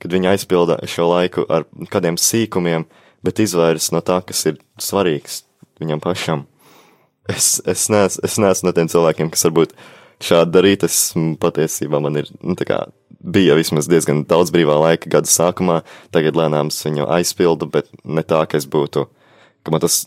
kad 0.01 0.13
viņi 0.13 0.31
aizpilda 0.35 0.79
šo 0.89 1.09
laiku 1.13 1.45
ar 1.49 1.67
kādiem 1.93 2.19
sīkumiem, 2.21 2.87
bet 3.25 3.41
izvairas 3.45 3.91
no 3.93 4.03
tā, 4.05 4.21
kas 4.25 4.45
ir 4.51 4.61
svarīgs 4.81 5.43
viņam 5.81 6.03
pašam. 6.05 6.47
Es, 7.29 7.57
es, 7.65 7.87
neesmu, 7.89 8.25
es 8.27 8.37
neesmu 8.41 8.69
no 8.69 8.75
tiem 8.77 8.89
cilvēkiem, 8.93 9.31
kas 9.33 9.47
varbūt 9.47 9.73
šādi 10.25 10.55
darīt. 10.55 10.87
Es 10.87 11.13
patiesībā 11.43 12.01
man 12.03 12.21
ir, 12.21 12.31
nu, 12.43 12.57
tā 12.59 12.67
kā 12.69 12.81
bija 13.25 13.57
vismaz 13.57 13.89
diezgan 13.89 14.25
daudz 14.29 14.53
brīvā 14.55 14.77
laika 14.83 15.11
gada 15.13 15.31
sākumā, 15.31 15.81
tagad 16.15 16.37
lēnām 16.39 16.73
es 16.73 16.83
viņu 16.85 17.09
aizpildu, 17.17 17.71
bet 17.73 17.89
ne 18.05 18.25
tā, 18.27 18.43
ka 18.49 18.61
es 18.61 18.69
būtu, 18.71 19.07
ka 19.65 19.73
man 19.73 19.85
tas 19.85 20.05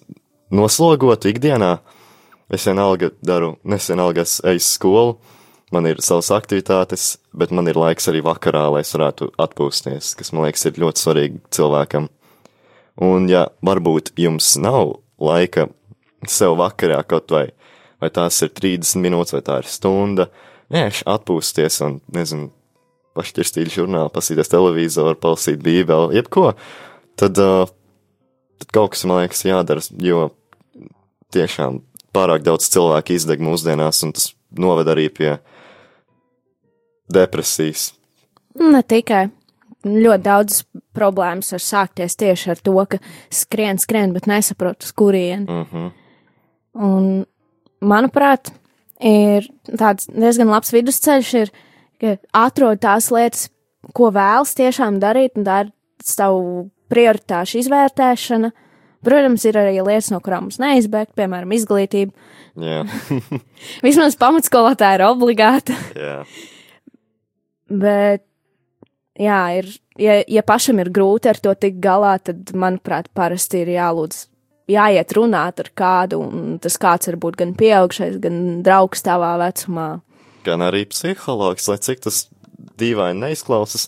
noslogotu 0.54 1.32
ikdienā. 1.32 1.78
Es 2.54 2.64
vienalga 2.70 3.10
daru, 3.26 3.58
nesenalga 3.68 4.24
es 4.24 4.38
eju 4.48 4.62
skolu, 4.64 5.18
man 5.76 5.90
ir 5.90 6.00
savas 6.06 6.30
aktivitātes, 6.32 7.18
bet 7.36 7.52
man 7.52 7.68
ir 7.68 7.76
laiks 7.76 8.08
arī 8.08 8.22
vakarā, 8.24 8.68
lai 8.72 8.86
es 8.86 8.94
varētu 8.96 9.34
atpūsties, 9.44 10.14
kas 10.16 10.32
man 10.32 10.48
liekas 10.48 10.64
ir 10.70 10.80
ļoti 10.80 11.04
svarīgi 11.04 11.42
cilvēkam. 11.58 12.08
Un 13.04 13.28
ja 13.30 13.50
varbūt 13.66 14.14
jums 14.18 14.56
nav 14.62 15.02
laika 15.20 15.68
sev 16.26 16.56
vakarā 16.62 17.02
kaut 17.06 17.36
vai, 17.36 17.50
vai 18.02 18.10
tās 18.14 18.42
ir 18.46 18.54
30 18.54 19.02
minūtes, 19.04 19.36
vai 19.36 19.42
tā 19.46 19.60
ir 19.62 19.70
stunda, 19.72 20.30
vienkārši 20.74 21.08
atpūsties 21.14 21.82
un, 21.88 22.00
nezinu, 22.16 22.52
pašķirstīt 23.18 23.72
žurnālu, 23.74 24.14
pasīties 24.14 24.52
televizoru, 24.52 25.18
palasīt 25.20 25.62
bībeli, 25.64 26.20
jebko, 26.20 26.52
tad, 27.18 27.40
uh, 27.42 27.70
tad 28.62 28.74
kaut 28.76 28.94
kas, 28.94 29.06
man 29.10 29.24
liekas, 29.24 29.46
jādara, 29.48 29.84
jo 30.04 30.30
tiešām 31.34 31.82
pārāk 32.16 32.46
daudz 32.46 32.70
cilvēku 32.74 33.16
izdeg 33.18 33.42
mūsdienās, 33.44 34.04
un 34.06 34.14
tas 34.18 34.32
noved 34.58 34.90
arī 34.90 35.08
pie 35.14 35.32
depresijas. 37.14 37.92
Ne 38.58 38.82
tikai. 38.84 39.28
Ļoti 39.88 40.24
daudz 40.26 40.64
problēmas 40.98 41.54
var 41.54 41.62
sākties 41.64 42.18
tieši 42.20 42.50
ar 42.52 42.62
to, 42.66 42.74
ka 42.90 42.98
skrien, 43.32 43.78
skrien, 43.80 44.12
bet 44.16 44.26
nesaprot, 44.28 44.84
uz 44.84 44.92
kurieni. 44.92 45.46
Mm 45.46 45.66
-hmm. 45.72 45.92
Un, 46.88 47.26
manuprāt, 47.84 48.52
ir 49.04 49.48
tāds 49.68 50.10
diezgan 50.12 50.52
labs 50.52 50.74
vidusceļš, 50.76 51.34
ir, 51.42 51.52
ka 52.02 52.16
atrod 52.38 52.82
tās 52.84 53.12
lietas, 53.14 53.48
ko 53.96 54.12
vēlas 54.14 54.56
tiešām 54.58 55.02
darīt, 55.02 55.38
un 55.38 55.48
tā 55.48 55.62
ir 55.66 55.74
savu 56.04 56.68
prioritāšu 56.92 57.62
izvērtēšana. 57.64 58.52
Protams, 59.08 59.44
ir 59.46 59.60
arī 59.60 59.78
lietas, 59.78 60.10
no 60.12 60.20
kurām 60.24 60.48
mums 60.48 60.58
neizbēgt, 60.60 61.14
piemēram, 61.18 61.52
izglītība. 61.56 62.12
Jā, 62.58 62.82
Vismaz 63.86 64.18
pamatskolā 64.20 64.74
tā 64.80 64.96
ir 64.98 65.06
obligāta. 65.08 65.78
jā. 65.96 66.22
Bet, 67.68 68.24
jā, 69.20 69.40
ir, 69.60 69.66
ja, 70.00 70.22
ja 70.24 70.44
pašam 70.48 70.80
ir 70.80 70.88
grūti 70.96 71.28
ar 71.28 71.40
to 71.44 71.52
tikt 71.60 71.82
galā, 71.84 72.14
tad, 72.24 72.54
manuprāt, 72.56 73.10
parasti 73.18 73.60
ir 73.66 73.74
jālūdz, 73.74 74.22
jāiet 74.68 75.14
runāt 75.16 75.60
ar 75.64 75.70
kādu, 75.76 76.20
un 76.28 76.60
tas 76.60 76.78
kāds 76.78 77.08
var 77.08 77.16
būt 77.24 77.38
gan 77.40 77.54
pieaugšais, 77.56 78.20
gan 78.24 78.64
draugs 78.64 79.02
tavā 79.06 79.36
vecumā. 79.42 80.02
Gan 80.44 80.60
arī 80.64 80.86
psihologs, 80.92 81.68
lai 81.68 81.78
cik 81.78 82.00
tas 82.08 82.28
dīvaini 82.78 83.20
neizklausas, 83.28 83.88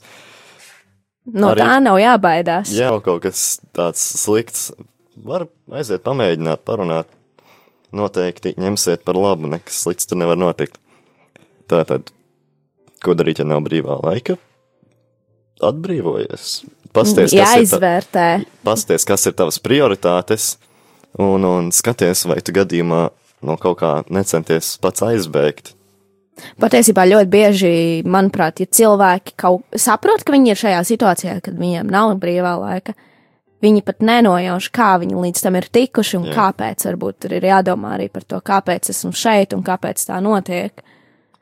No 1.32 1.52
Arī- 1.54 1.62
tā 1.62 1.74
nav 1.84 1.98
jābaidās. 2.02 2.72
ja 2.74 2.88
jau 2.90 3.02
kaut 3.06 3.22
kas 3.22 3.60
tāds 3.76 4.00
slikts, 4.02 4.72
var 5.16 5.48
aiziet 5.72 6.02
pamēģināt, 6.02 6.64
parunāt. 6.66 7.06
Noteikti 7.94 8.56
ņemsiet 8.58 9.04
par 9.06 9.14
labu, 9.16 9.46
nekas 9.48 9.84
slikts 9.84 10.08
tur 10.08 10.18
nevar 10.18 10.38
notikt. 10.38 10.78
Tātad, 11.68 12.10
ko 13.04 13.14
darīt, 13.14 13.40
ja 13.40 13.46
nav 13.46 13.62
brīvā 13.62 14.00
laika? 14.02 14.38
Atbrīvojies. 15.62 16.64
Pasties, 16.94 17.32
ta, 17.32 17.38
Jāizvērtē. 17.44 18.28
pasties, 18.66 19.06
kas 19.06 19.26
ir 19.28 19.34
tavas 19.34 19.60
prioritātes, 19.60 20.56
un, 21.18 21.46
un 21.46 21.74
skaties, 21.74 22.26
vai 22.30 22.40
tu 22.46 22.54
gadījumā 22.56 23.04
no 23.46 23.58
kaut 23.62 23.80
kā 23.82 23.92
necenties 24.12 24.76
pats 24.84 25.06
aizbēgt. 25.06 25.74
Patiesībā 26.60 27.04
ļoti 27.08 27.30
bieži, 27.32 27.72
manuprāt, 28.08 28.62
ja 28.64 28.70
cilvēki 28.72 29.36
kaut 29.40 29.66
saprot, 29.76 30.24
ka 30.24 30.36
viņi 30.36 30.54
ir 30.54 30.60
šajā 30.60 30.84
situācijā, 30.88 31.40
kad 31.44 31.58
viņiem 31.60 31.90
nav 31.92 32.14
brīvā 32.22 32.54
laika, 32.62 32.96
viņi 33.64 33.84
pat 33.88 34.06
nenojauš, 34.08 34.70
kā 34.76 34.94
viņi 35.02 35.20
līdz 35.20 35.44
tam 35.44 35.60
ir 35.60 35.68
tikuši 35.68 36.20
un 36.20 36.30
Jā. 36.30 36.36
Kāpēc. 36.38 36.86
Varbūt 36.88 37.20
tur 37.26 37.36
ir 37.36 37.50
jādomā 37.50 37.98
arī 37.98 38.08
par 38.14 38.24
to, 38.24 38.40
kāpēc 38.40 38.92
esmu 38.94 39.12
šeit 39.12 39.56
un 39.58 39.66
kāpēc 39.68 40.06
tā 40.08 40.22
notiek. 40.24 40.86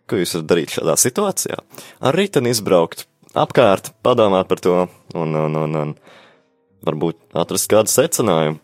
Ko 0.10 0.17
jūs 0.17 0.34
varat 0.38 0.49
darīt 0.49 0.73
šādā 0.73 0.97
situācijā? 0.97 1.62
Ar 2.01 2.17
riteni 2.17 2.56
izbraukt 2.56 3.06
apkārt, 3.38 3.91
padomāt 4.06 4.49
par 4.49 4.62
to 4.63 4.77
un, 5.13 5.36
un, 5.36 5.58
un, 5.62 5.75
un 5.82 5.93
varbūt 6.88 7.38
atrast 7.38 7.69
kādu 7.71 7.91
secinājumu. 7.91 8.62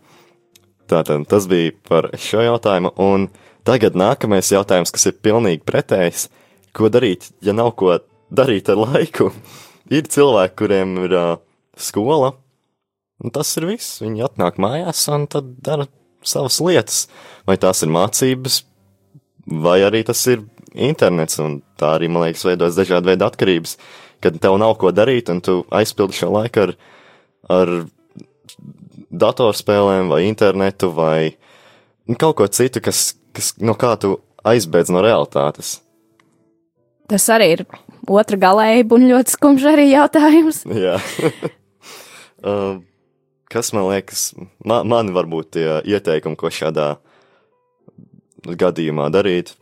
Tātad 0.91 1.25
tas 1.31 1.47
bija 1.49 1.73
par 1.87 2.09
šo 2.19 2.43
jautājumu, 2.43 2.93
un 2.99 3.29
tagad 3.67 3.95
nākamais 3.97 4.51
jautājums, 4.51 4.91
kas 4.93 5.07
ir 5.09 5.19
pilnīgi 5.23 5.63
pretējs. 5.67 6.27
Ko 6.73 6.89
darīt, 6.89 7.29
ja 7.45 7.53
nav 7.55 7.75
ko 7.79 7.99
darīt 8.33 8.71
ar 8.73 8.81
laiku? 8.81 9.31
Ir 9.93 10.07
cilvēki, 10.09 10.55
kuriem 10.57 10.93
ir 11.03 11.13
uh, 11.13 11.33
skola, 11.77 12.31
un 13.21 13.33
tas 13.35 13.49
ir 13.59 13.67
viss. 13.67 13.99
Viņi 14.01 14.23
atnāk 14.25 14.55
mājās 14.63 15.03
un 15.11 15.27
tad 15.29 15.51
dara 15.61 15.85
savas 16.25 16.57
lietas. 16.63 17.03
Vai 17.45 17.57
tās 17.61 17.83
ir 17.83 17.91
mācības, 17.93 18.61
vai 19.45 19.81
arī 19.85 20.01
tas 20.07 20.23
ir 20.31 20.45
internets, 20.73 21.37
un 21.43 21.59
tā 21.77 21.97
arī, 21.97 22.09
man 22.09 22.25
liekas, 22.25 22.45
veidojas 22.47 22.79
dažādi 22.79 23.11
veidi 23.11 23.27
atkarības, 23.27 23.75
kad 24.23 24.39
tev 24.41 24.57
nav 24.61 24.77
ko 24.81 24.93
darīt, 24.95 25.29
un 25.29 25.43
tu 25.43 25.59
aizpildi 25.75 26.17
šo 26.17 26.31
laiku 26.33 26.63
ar, 26.63 26.75
ar 27.51 27.73
datorspēlēm, 29.13 30.10
vai 30.12 30.23
internetu, 30.28 30.89
vai 30.93 31.36
nu, 32.10 32.17
kaut 32.17 32.38
ko 32.39 32.47
citu, 32.49 32.82
kas, 32.84 33.13
kas 33.36 33.54
no 33.62 33.78
kā 33.80 33.93
tu 34.02 34.17
aizbēdz 34.47 34.91
no 34.93 35.04
realitātes. 35.06 35.78
Tas 37.12 37.28
arī 37.32 37.49
ir 37.58 37.65
otra 38.10 38.39
galējība 38.39 38.97
un 38.97 39.10
ļoti 39.12 39.36
skumjš 39.36 39.67
arī 39.73 39.88
jautājums. 39.91 40.63
Jā. 40.86 40.97
uh, 42.47 42.80
kas 43.54 43.73
man 43.76 43.89
liekas, 43.91 44.32
man, 44.65 44.88
man 44.89 45.12
varbūt 45.15 45.54
tie 45.58 45.67
ieteikumi, 45.93 46.39
ko 46.39 46.52
šādā 46.54 46.95
gadījumā 48.43 49.08
darīt, 49.13 49.54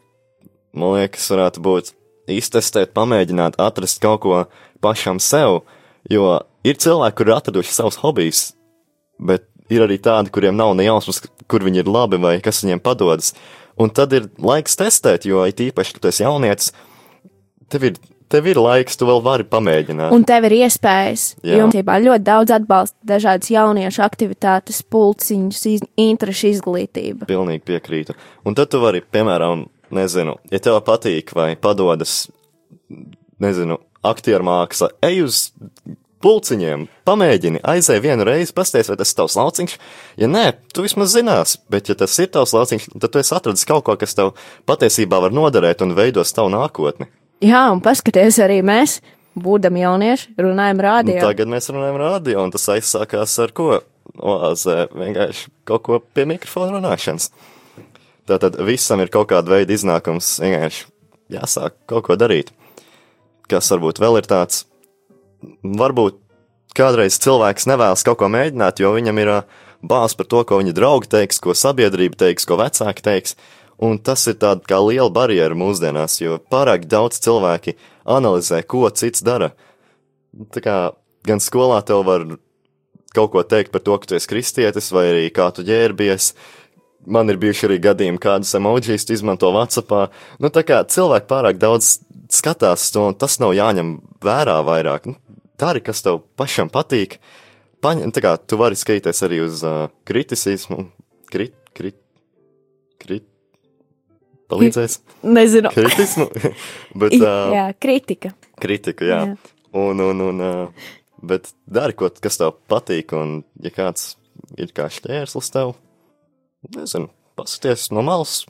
man 0.73 0.95
liekas, 0.97 1.27
varētu 1.33 1.65
būt 1.65 1.91
iztestēt, 2.31 2.95
pamēģināt 2.95 3.59
atrast 3.61 3.99
kaut 4.01 4.23
ko 4.23 4.39
pašam 4.81 5.19
sev, 5.21 5.61
jo 6.09 6.39
ir 6.65 6.79
cilvēki, 6.81 7.17
kuri 7.19 7.35
atraduši 7.35 7.75
savus 7.75 7.99
hobijus, 8.01 8.51
bet 9.21 9.47
ir 9.71 9.85
arī 9.85 9.97
tādi, 10.03 10.31
kuriem 10.33 10.57
nav 10.57 10.75
ne 10.75 10.85
jausmas, 10.87 11.21
kur 11.49 11.63
viņi 11.65 11.83
ir 11.83 11.91
labi 11.91 12.19
vai 12.21 12.37
kas 12.43 12.63
viņiem 12.65 12.81
padodas. 12.83 13.33
Un 13.79 13.91
tad 13.93 14.13
ir 14.13 14.27
laiks 14.41 14.75
testēt, 14.77 15.25
jo 15.25 15.45
it 15.47 15.61
īpaši, 15.63 15.95
kad 15.95 16.03
tu 16.03 16.09
esi 16.11 16.25
jaunietis, 16.25 16.73
tev 17.71 17.85
ir, 17.87 17.99
tev 18.31 18.49
ir 18.51 18.59
laiks, 18.61 18.99
tu 18.99 19.07
vēl 19.07 19.23
vari 19.23 19.45
pamēģināt. 19.47 20.11
Un 20.13 20.25
tev 20.27 20.45
ir 20.49 20.57
iespējas. 20.59 21.27
Būtībā 21.45 21.97
ļoti 22.03 22.25
daudz 22.27 22.55
atbalsta 22.57 23.11
dažādas 23.13 23.51
jauniešu 23.53 24.03
aktivitātes, 24.05 24.83
pulciņus, 24.91 25.61
iz, 25.71 25.85
interešu 25.99 26.51
izglītība. 26.51 27.29
Pilnīgi 27.31 27.63
piekrītu. 27.71 28.17
Un 28.45 28.59
tad 28.59 28.73
tu 28.73 28.83
vari, 28.83 29.03
piemēram, 29.15 29.65
nezinu, 29.95 30.37
ja 30.51 30.61
tev 30.63 30.81
patīk 30.87 31.33
vai 31.37 31.53
padodas, 31.59 32.25
nezinu, 33.41 33.79
aktieru 34.05 34.45
māksla, 34.47 34.91
ej 35.05 35.25
uz 35.27 35.41
pulciņiem, 36.23 36.85
pamēģini, 37.07 37.61
aizēj 37.67 37.99
vienu 38.03 38.25
reizi, 38.27 38.53
pasties, 38.55 38.89
vai 38.91 38.97
tas 38.99 39.11
ir 39.13 39.17
tavs 39.21 39.35
lauciņš. 39.39 39.73
Ja 40.21 40.29
nē, 40.31 40.43
tu 40.73 40.85
vismaz 40.85 41.15
zinās, 41.15 41.55
bet 41.71 41.89
ja 41.91 41.95
tas 41.99 42.17
ir 42.21 42.29
tavs 42.33 42.53
lauciņš, 42.55 42.89
tad 43.01 43.09
tu 43.13 43.21
esi 43.21 43.33
atradis 43.37 43.65
kaut 43.69 43.85
ko, 43.87 43.95
kas 43.99 44.15
tev 44.17 44.33
patiesībā 44.69 45.19
var 45.25 45.33
noderēt 45.35 45.81
un 45.85 45.95
veidos 45.97 46.33
tavu 46.37 46.53
nākotni. 46.53 47.09
Jā, 47.41 47.67
un 47.73 47.81
paskaties 47.81 48.37
arī 48.45 48.59
mēs, 48.65 48.99
būdami 49.39 49.81
jaunieši, 49.81 50.33
runājam 50.37 50.77
Nu, 50.81 50.85
rādio. 50.85 51.19
tagad 51.23 51.49
mēs 51.49 51.71
runājam 51.73 51.97
radio, 52.01 52.43
un 52.45 52.51
tas 52.53 52.67
aizsākās 52.75 53.37
ar 53.41 53.53
ko? 53.57 53.71
Oāzē 54.17 54.89
vienkārši 54.91 55.47
kaut 55.65 55.83
ko 55.85 55.99
pie 56.01 56.25
mikrofona 56.27 56.73
runāšanas. 56.75 57.29
Tātad 58.27 58.57
visam 58.67 58.99
ir 59.01 59.09
kaut 59.13 59.29
kāda 59.31 59.53
veida 59.55 59.73
iznākums, 59.73 60.33
vienkārši 60.43 60.85
jāsāk 61.31 61.77
kaut 61.89 62.05
ko 62.09 62.17
darīt. 62.19 62.51
Kas 63.51 63.71
varbūt 63.71 64.01
vēl 64.03 64.19
ir 64.19 64.27
tāds, 64.29 64.65
varbūt 65.63 66.19
kādreiz 66.77 67.17
cilvēks 67.21 67.67
nevēlas 67.69 68.05
kaut 68.07 68.19
ko 68.21 68.29
mēģināt, 68.31 68.81
jo 68.81 68.93
viņam 68.95 69.21
ir 69.21 69.33
bāzes 69.81 70.17
par 70.17 70.29
to, 70.31 70.43
ko 70.47 70.61
viņa 70.61 70.75
draugi 70.77 71.11
teiks, 71.11 71.41
ko 71.43 71.55
sabiedrība 71.57 72.19
teiks, 72.25 72.47
ko 72.47 72.59
vecāki 72.61 73.05
teiks. 73.05 73.35
Un 73.81 73.97
tas 73.97 74.21
ir 74.29 74.37
tāda 74.37 74.61
kā 74.69 74.77
liela 74.83 75.09
barjera 75.09 75.57
mūsdienās, 75.57 76.19
jo 76.21 76.37
pārāk 76.53 76.85
daudz 76.89 77.17
cilvēki 77.23 77.73
analizē, 78.05 78.61
ko 78.61 78.85
cits 78.93 79.25
dara. 79.25 79.51
Tā 80.53 80.61
kā 80.61 80.75
gan 81.25 81.41
skolā 81.41 81.81
tev 81.85 82.05
var 82.05 82.27
kaut 83.15 83.33
ko 83.33 83.43
teikt 83.43 83.73
par 83.73 83.83
to, 83.83 83.97
ka 83.97 84.07
tu 84.07 84.17
esi 84.19 84.29
kristietis, 84.29 84.91
vai 84.93 85.07
arī 85.09 85.25
kā 85.33 85.49
tu 85.55 85.65
ģērbies. 85.67 86.31
Man 87.05 87.33
ir 87.33 87.39
bijuši 87.41 87.65
arī 87.65 87.79
gadījumi, 87.81 88.19
kādas 88.21 88.53
emocijas 88.57 89.07
izmanto 89.09 89.49
Whatsappā. 89.55 90.07
Nu, 90.41 90.51
tā 90.53 90.61
kā 90.67 90.83
cilvēki 90.85 91.29
pārāk 91.31 91.57
daudz 91.61 91.95
skatās 92.31 92.91
to, 92.93 93.07
un 93.09 93.17
tas 93.17 93.39
nav 93.41 93.55
jāņem 93.57 93.95
vērā 94.21 94.59
vairāk. 94.67 95.09
Nu, 95.09 95.17
dari, 95.61 95.81
kas 95.85 96.03
tev 96.05 96.21
pašam 96.39 96.69
patīk. 96.73 97.17
Paņem, 97.81 98.13
tā 98.13 98.21
kā 98.21 98.35
tu 98.37 98.59
vari 98.61 98.77
skatīties 98.77 99.23
arī 99.25 99.41
uz 99.47 99.63
uh, 99.65 99.87
kriticismu, 100.05 100.83
krit, 101.33 101.55
krit, 101.73 101.97
krit, 103.01 103.25
palīdzēs, 104.51 104.99
Nezinu. 105.25 105.71
kritismu, 105.73 106.27
bet 107.01 107.15
uh, 107.17 107.53
Jā, 107.55 107.65
kritika. 107.81 108.35
kritika, 108.61 109.07
jā. 109.07 109.21
Jā. 109.31 109.33
jā. 109.33 109.55
Un, 109.81 110.03
un, 110.03 110.21
un, 110.27 110.43
uh, 110.45 110.89
bet 111.25 111.49
dari, 111.65 111.95
ko, 111.97 112.11
kas 112.21 112.37
tev 112.37 112.53
patīk, 112.69 113.15
un 113.17 113.39
ja 113.63 113.73
kāds 113.73 114.11
ir 114.61 114.73
kā 114.77 114.85
šķērslis 114.91 115.49
tev, 115.55 115.73
nezinu, 116.75 117.09
paskaties 117.39 117.89
no 117.95 118.03
malas, 118.05 118.41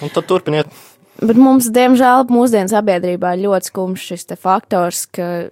un 0.00 0.12
tad 0.12 0.28
turpiniet. 0.30 0.70
Bet 1.20 1.36
mums, 1.36 1.68
diemžēl, 1.74 2.24
mūsdienu 2.32 2.70
sabiedrībā 2.72 3.34
ir 3.36 3.44
ļoti 3.44 3.70
skumjš 3.72 4.06
šis 4.12 4.30
faktors, 4.40 5.04
ka 5.12 5.50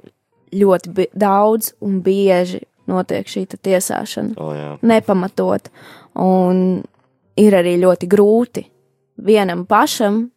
ļoti 0.55 1.09
daudz 1.13 1.75
un 1.85 2.01
bieži 2.05 2.63
notiek 2.89 3.29
šī 3.29 3.45
tiesāšana. 3.53 4.37
O, 4.41 4.53
jā. 4.57 4.71
nepamatot. 4.81 5.69
Un 6.19 6.81
ir 7.39 7.57
arī 7.59 7.77
ļoti 7.83 8.09
grūti 8.11 8.65
vienam 9.19 9.67
pašam 9.69 10.29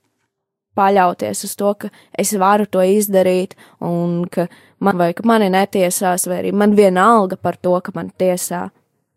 paļauties 0.77 1.45
uz 1.47 1.55
to, 1.59 1.71
ka 1.79 1.89
es 2.17 2.33
varu 2.39 2.67
to 2.71 2.83
izdarīt, 2.83 3.57
un 3.83 4.23
ka 4.31 4.47
man 4.79 4.99
vai 4.99 5.11
ka 5.15 5.25
mani 5.27 5.49
netiesās, 5.51 6.27
vai 6.29 6.41
arī 6.41 6.53
man 6.55 6.75
vienalga 6.77 7.37
par 7.37 7.59
to, 7.59 7.75
ka 7.83 7.93
man 7.95 8.11
tiesā. 8.17 8.69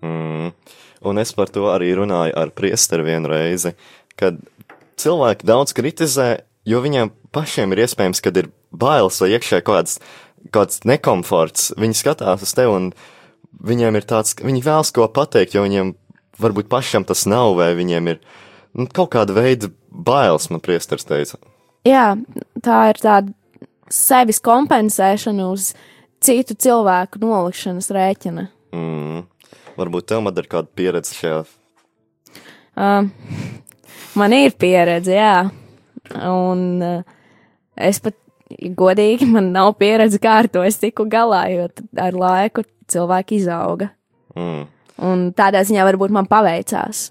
Mm. 0.05 0.53
Un 1.05 1.21
es 1.21 1.35
par 1.37 1.51
to 1.53 1.69
arī 1.73 1.93
runāju 1.97 2.37
ar 2.41 2.53
priesteri 2.57 3.05
vienu 3.05 3.31
reizi, 3.33 3.75
kad 4.21 4.39
cilvēki 5.01 5.49
daudz 5.49 5.75
kritizē, 5.77 6.29
jo 6.69 6.81
viņiem 6.85 7.13
pašiem 7.35 7.75
ir 7.75 7.85
iespējams, 7.85 8.23
kad 8.25 8.39
ir 8.41 8.51
bailes 8.73 9.21
vai 9.21 9.35
iekšē 9.35 9.61
kāds, 9.67 9.99
kāds 10.55 10.85
nekomforts. 10.89 11.73
Viņi 11.81 12.01
skatās 12.01 12.47
uz 12.47 12.55
tevi 12.57 12.73
un 12.73 12.89
viņiem 13.65 13.99
ir 13.99 14.09
tāds, 14.09 14.37
viņi 14.41 14.65
vēlas 14.65 14.93
ko 14.95 15.07
pateikt, 15.13 15.57
jo 15.57 15.65
viņiem 15.67 15.95
varbūt 16.41 16.71
pašam 16.73 17.07
tas 17.07 17.27
nav, 17.31 17.55
vai 17.59 17.73
viņiem 17.79 18.15
ir 18.15 18.21
nu, 18.75 18.87
kaut 18.87 19.13
kāda 19.15 19.37
veida 19.37 19.71
bailes, 19.91 20.49
man 20.51 20.63
priesteris 20.65 21.07
teica. 21.09 21.39
Jā, 21.85 22.15
tā 22.65 22.79
ir 22.91 23.01
tāda 23.03 23.35
sevis 23.93 24.41
kompensēšana 24.43 25.51
uz 25.53 25.73
citu 26.25 26.57
cilvēku 26.57 27.21
nolikšanas 27.21 27.91
rēķina. 27.93 28.49
Mm. 28.75 29.25
Varbūt 29.79 30.07
tev 30.11 30.29
ir 30.31 30.51
kāda 30.51 30.71
pieredze 30.77 31.17
šajā. 31.19 31.41
Uh, 32.75 33.09
man 34.19 34.35
ir 34.35 34.55
pieredze, 34.59 35.15
jā. 35.15 35.49
Un 36.27 36.83
uh, 36.85 37.01
es 37.75 38.01
pat 38.03 38.17
godīgi, 38.79 39.27
man 39.31 39.51
nav 39.55 39.75
pieredze, 39.81 40.21
kā 40.23 40.39
ar 40.43 40.51
to 40.53 40.63
es 40.67 40.79
tiku 40.83 41.07
galā, 41.11 41.47
jo 41.53 41.69
ar 42.01 42.19
laiku 42.19 42.65
cilvēki 42.91 43.41
izauga. 43.41 43.91
Mm. 44.37 44.67
Un 45.05 45.27
tādā 45.35 45.65
ziņā 45.67 45.87
varbūt 45.89 46.15
man 46.15 46.29
paveicās. 46.31 47.09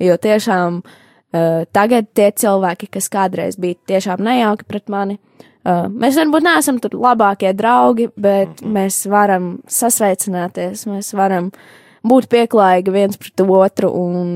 Jo 0.00 0.16
tiešām 0.20 0.80
uh, 0.84 1.64
tagad 1.74 2.12
tie 2.16 2.30
cilvēki, 2.32 2.88
kas 2.94 3.10
kādreiz 3.12 3.58
bija 3.60 3.76
tiešām 3.90 4.22
nejauki 4.24 4.68
pret 4.68 4.88
mani, 4.92 5.18
uh, 5.18 5.88
mēs 5.90 6.16
varbūt 6.20 6.46
neesam 6.46 6.78
tur 6.80 6.96
labākie 6.96 7.52
draugi, 7.56 8.08
bet 8.16 8.62
mēs 8.62 9.02
varam 9.10 9.58
sasveicināties, 9.68 10.86
mēs 10.88 11.12
varam 11.18 11.50
būt 12.06 12.28
pieklājīgi 12.32 12.94
viens 12.94 13.20
pret 13.20 13.42
otru, 13.44 13.90
un 13.90 14.28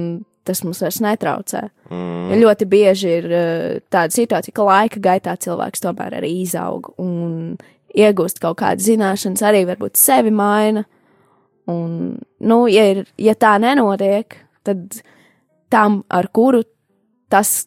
tas 0.47 0.63
mums 0.67 0.81
vairs 0.83 0.99
netraucē. 1.05 1.67
Mm. 1.93 2.33
Ļoti 2.41 2.67
bieži 2.71 3.13
ir 3.21 3.29
uh, 3.31 3.67
tāda 3.93 4.15
situācija, 4.15 4.55
ka 4.57 4.67
laika 4.67 5.03
gaitā 5.03 5.37
cilvēks 5.39 5.85
tomēr 5.85 6.19
arī 6.19 6.33
izaug 6.43 6.91
un 7.03 7.57
iegūst 7.93 8.41
kaut 8.43 8.59
kādas 8.63 8.89
zināšanas, 8.89 9.45
arī 9.47 9.65
varbūt 9.69 10.01
sevi 10.01 10.33
maina. 10.35 10.85
Un, 11.71 12.17
nu, 12.43 12.63
ja, 12.73 12.89
ir, 12.91 13.05
ja 13.23 13.37
tā 13.39 13.55
nenotiek, 13.63 14.35
tad 14.67 15.03
tam, 15.71 16.01
ar 16.11 16.27
kuru 16.35 16.65
tas 17.33 17.63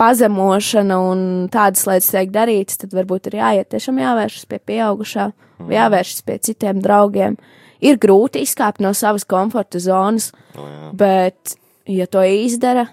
pazemošana 0.00 0.96
un 0.98 1.20
tādas 1.52 1.84
lietas 1.86 2.10
tiek 2.10 2.32
darītas, 2.34 2.80
tad 2.80 2.94
varbūt 2.96 3.28
ir 3.30 3.38
jāiet 3.38 3.70
tiešām 3.74 4.00
jāvēršas 4.02 4.48
pie 4.50 4.58
pieaugušā, 4.70 5.28
vai 5.60 5.76
jāvēršas 5.76 6.24
pie 6.26 6.38
citiem 6.48 6.80
draugiem. 6.82 7.36
Ir 7.84 7.98
grūti 8.00 8.40
izkāpt 8.44 8.80
no 8.80 8.94
savas 8.96 9.26
komforta 9.28 9.80
zonas, 9.82 10.30
O, 10.56 10.64
jā. 10.64 10.90
bet, 10.96 11.56
ja 11.90 12.06
to 12.08 12.22
izdara, 12.24 12.86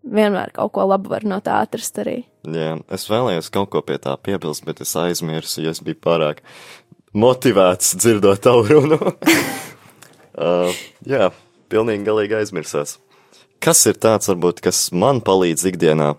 vienmēr 0.00 0.54
kaut 0.56 0.72
ko 0.76 0.86
labu 0.88 1.12
var 1.12 1.26
no 1.28 1.42
tā 1.44 1.58
atrast 1.64 2.00
arī. 2.00 2.22
Jā, 2.48 2.78
es 2.92 3.04
vēlējos 3.10 3.50
kaut 3.52 3.70
ko 3.74 3.84
pie 3.84 3.98
tā 4.00 4.16
piebilst, 4.16 4.64
bet 4.64 4.80
es 4.84 4.94
aizmirsu, 5.00 5.60
jo 5.64 5.74
es 5.74 5.82
biju 5.84 6.00
pārāk 6.08 6.40
motivēts 7.12 7.94
dzirdot 8.00 8.40
tavu 8.44 8.64
runu. 8.70 8.98
uh, 10.40 10.82
jā, 11.08 11.30
pilnīgi 11.72 12.08
galīgi 12.08 12.40
aizmirsās. 12.40 12.98
Kas 13.64 13.84
ir 13.88 14.00
tāds, 14.00 14.28
varbūt, 14.32 14.64
kas 14.64 14.86
man 14.92 15.20
palīdz 15.24 15.68
ikdienā? 15.68 16.14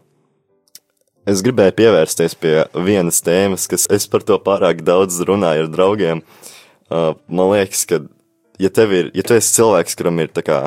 Es 1.30 1.42
gribēju 1.46 1.74
pievērsties 1.78 2.38
pie 2.38 2.58
vienas 2.86 3.18
tēmas, 3.26 3.66
kas 3.70 3.88
es 3.90 4.06
par 4.10 4.22
to 4.26 4.38
pārāk 4.42 4.86
daudz 4.86 5.18
runāju 5.26 5.66
ar 5.66 5.72
draugiem. 5.74 6.22
Uh, 6.22 6.52
man 7.28 7.52
liekas, 7.54 7.86
ka, 7.90 8.02
ja 8.62 8.72
tev 8.74 8.94
ir, 8.96 9.12
ja 9.18 9.26
tu 9.26 9.38
esi 9.38 9.56
cilvēks, 9.58 9.98
kuram 10.00 10.20
ir 10.24 10.34
kā 10.36 10.66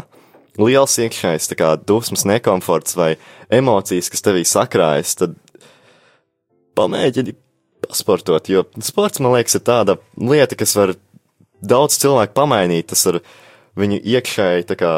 liels 0.58 0.96
iekšējs, 0.98 1.50
kā 1.58 1.74
dusmas, 1.88 2.26
nekomforts 2.28 2.96
vai 2.98 3.12
emocijas, 3.54 4.10
kas 4.10 4.24
tevī 4.24 4.44
sakrājas, 4.48 5.14
tad 5.20 5.36
pamēģini 6.78 7.36
pasportot, 7.86 8.50
jo 8.50 8.64
sports, 8.84 9.22
man 9.22 9.36
liekas, 9.36 9.58
ir 9.58 9.64
tāda 9.66 9.98
lieta, 10.18 10.58
kas 10.58 10.74
var 10.78 10.94
daudz 11.62 11.98
cilvēku 12.02 12.34
pamainīt, 12.36 12.90
tas 12.90 13.06
ar 13.10 13.20
viņu 13.78 14.02
iekšēji, 14.02 14.68
kā, 14.78 14.92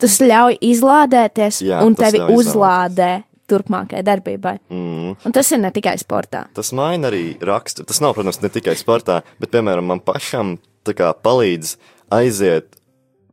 Tas 0.00 0.18
ļauj 0.22 0.58
izlādēties, 0.64 1.60
Jā, 1.66 1.80
un 1.84 1.96
tevi 1.98 2.22
uzlādē 2.32 3.10
turpmākajai 3.50 4.04
darbībai. 4.06 4.56
mm, 4.70 5.16
Un 5.26 5.32
tas 5.32 5.50
ir 5.52 5.58
ne 5.62 5.70
tikai 5.70 5.96
sportā. 5.98 6.46
tas 6.54 6.72
maina 6.72 7.10
arī 7.10 7.38
raksturu. 7.40 7.86
Tas 7.86 8.00
nav, 8.00 8.14
protams, 8.14 8.40
ne 8.42 8.48
tikai 8.48 8.74
sportā, 8.78 9.22
bet, 9.40 9.50
piemēram, 9.50 9.86
man 9.86 10.00
pašam 10.00 10.58
kā 10.86 11.12
palīdz 11.18 11.76
aiziet, 12.14 12.76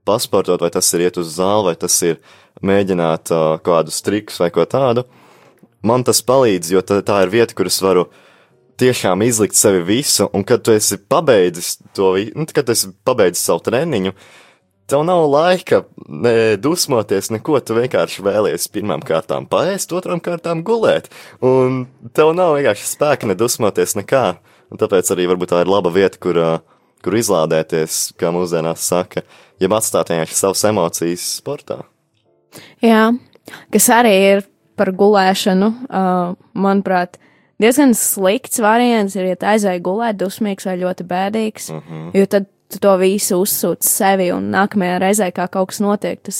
pasportot, 0.05 0.61
vai 0.61 0.69
tas 0.73 0.87
ir 0.93 1.05
iet 1.05 1.17
uz 1.21 1.35
zāli, 1.37 1.67
vai 1.69 1.75
tas 1.75 1.95
ir 2.03 2.17
mēģināt 2.65 3.31
uh, 3.31 3.59
kādus 3.63 4.01
trikus 4.03 4.39
vai 4.41 4.49
ko 4.51 4.65
tādu. 4.65 5.05
Man 5.83 6.03
tas 6.03 6.21
palīdz, 6.25 6.71
jo 6.73 6.81
tā, 6.81 7.01
tā 7.05 7.21
ir 7.23 7.29
vieta, 7.29 7.53
kur 7.53 7.67
es 7.69 7.77
varu 7.83 8.07
tiešām 8.81 9.21
izlikt 9.21 9.55
sevi 9.55 9.83
visu, 9.85 10.29
un 10.33 10.43
kad 10.43 10.63
tu 10.65 10.73
esi 10.73 10.97
pabeidzis 10.97 11.77
to, 11.93 12.15
nu, 12.35 12.45
kad 12.49 12.65
tu 12.65 12.73
esi 12.73 12.89
pabeidzis 13.05 13.45
savu 13.45 13.61
treniņu, 13.67 14.13
tev 14.87 15.03
nav 15.07 15.25
laika 15.31 15.83
ne 16.07 16.55
dusmoties, 16.59 17.31
neko. 17.33 17.59
Tu 17.63 17.77
vienkārši 17.77 18.25
vēlies 18.25 18.67
pirmām 18.73 19.03
kārtām 19.05 19.47
paēst, 19.49 19.93
otrām 19.95 20.21
kārtām 20.23 20.63
gulēt. 20.65 21.09
Un 21.43 21.85
tev 22.15 22.33
nav 22.37 22.57
vienkārši 22.57 22.89
spēka 22.91 23.29
nedusmoties 23.31 23.97
nekā. 23.99 24.25
Un 24.73 24.81
tāpēc 24.81 25.11
arī 25.13 25.27
varbūt 25.29 25.53
tā 25.53 25.61
ir 25.63 25.69
laba 25.69 25.91
vieta, 25.93 26.17
kur, 26.21 26.39
kur 27.03 27.17
izlādēties, 27.19 28.13
kā 28.17 28.31
mūsdienās 28.33 28.85
saka, 28.89 29.21
jeb 29.61 29.75
atstāt 29.77 30.09
vienkārši 30.13 30.39
savas 30.39 30.63
emocijas 30.69 31.27
sportā. 31.39 31.83
Jā, 32.83 33.11
kas 33.73 33.89
arī 33.93 34.15
ir 34.31 34.47
par 34.79 34.89
gulēšanu, 34.97 35.69
uh, 35.85 36.33
manuprāt, 36.57 37.19
diezgan 37.61 37.93
slikts 37.97 38.61
variants 38.63 39.13
ir, 39.17 39.29
ja 39.33 39.37
aizēji 39.53 39.83
gulēt, 39.85 40.17
dusmīgs 40.21 40.65
vai 40.65 40.79
ļoti 40.81 41.05
bēdīgs, 41.09 41.69
mm 41.69 41.77
Mhm. 41.77 41.93
-hmm. 41.93 42.17
jo 42.17 42.25
tad 42.25 42.49
tu 42.73 42.81
to 42.83 42.93
visu 43.01 43.39
uzsūti 43.43 43.87
sevi 43.87 44.31
un 44.35 44.51
nākamajā 44.53 45.01
reizē, 45.03 45.29
kā 45.35 45.47
kaut 45.51 45.71
kas 45.71 45.81
notiek, 45.83 46.21
tas 46.25 46.39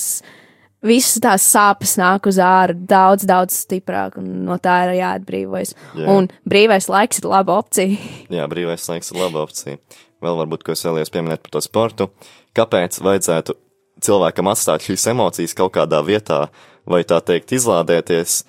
visas 0.84 1.22
tās 1.24 1.46
sāpes 1.48 1.96
nāk 2.00 2.28
uz 2.30 2.40
ārā 2.44 2.76
daudz, 2.76 3.26
daudz 3.30 3.56
stiprāk, 3.64 4.18
un 4.22 4.44
no 4.48 4.60
tā 4.62 4.80
ir 4.88 4.98
jāatbrīvojas. 5.00 5.74
Jā. 5.96 6.08
Un 6.12 6.30
brīvais 6.50 6.90
laiks 6.92 7.22
ir 7.22 7.30
laba 7.32 7.58
opcija. 7.62 7.98
Jā, 8.38 8.48
brīvais 8.52 8.88
laiks 8.92 9.14
ir 9.14 9.22
laba 9.22 9.46
opcija. 9.46 9.80
Vēl 10.24 10.40
varbūt, 10.40 10.64
ko 10.64 10.76
es 10.76 10.84
vēlējos 10.86 11.12
pieminēt 11.14 11.44
par 11.44 11.56
to 11.56 11.64
sportu. 11.64 12.10
Kāpēc 12.56 13.00
vajadzētu 13.04 13.58
cilvēkam 14.04 14.52
atstāt 14.52 14.86
šīs 14.86 15.08
emocijas 15.12 15.56
kaut 15.58 15.74
kādā 15.76 16.00
vietā, 16.06 16.46
vai 16.90 17.02
tā 17.08 17.20
teikt, 17.24 17.56
izlādēties, 17.56 18.42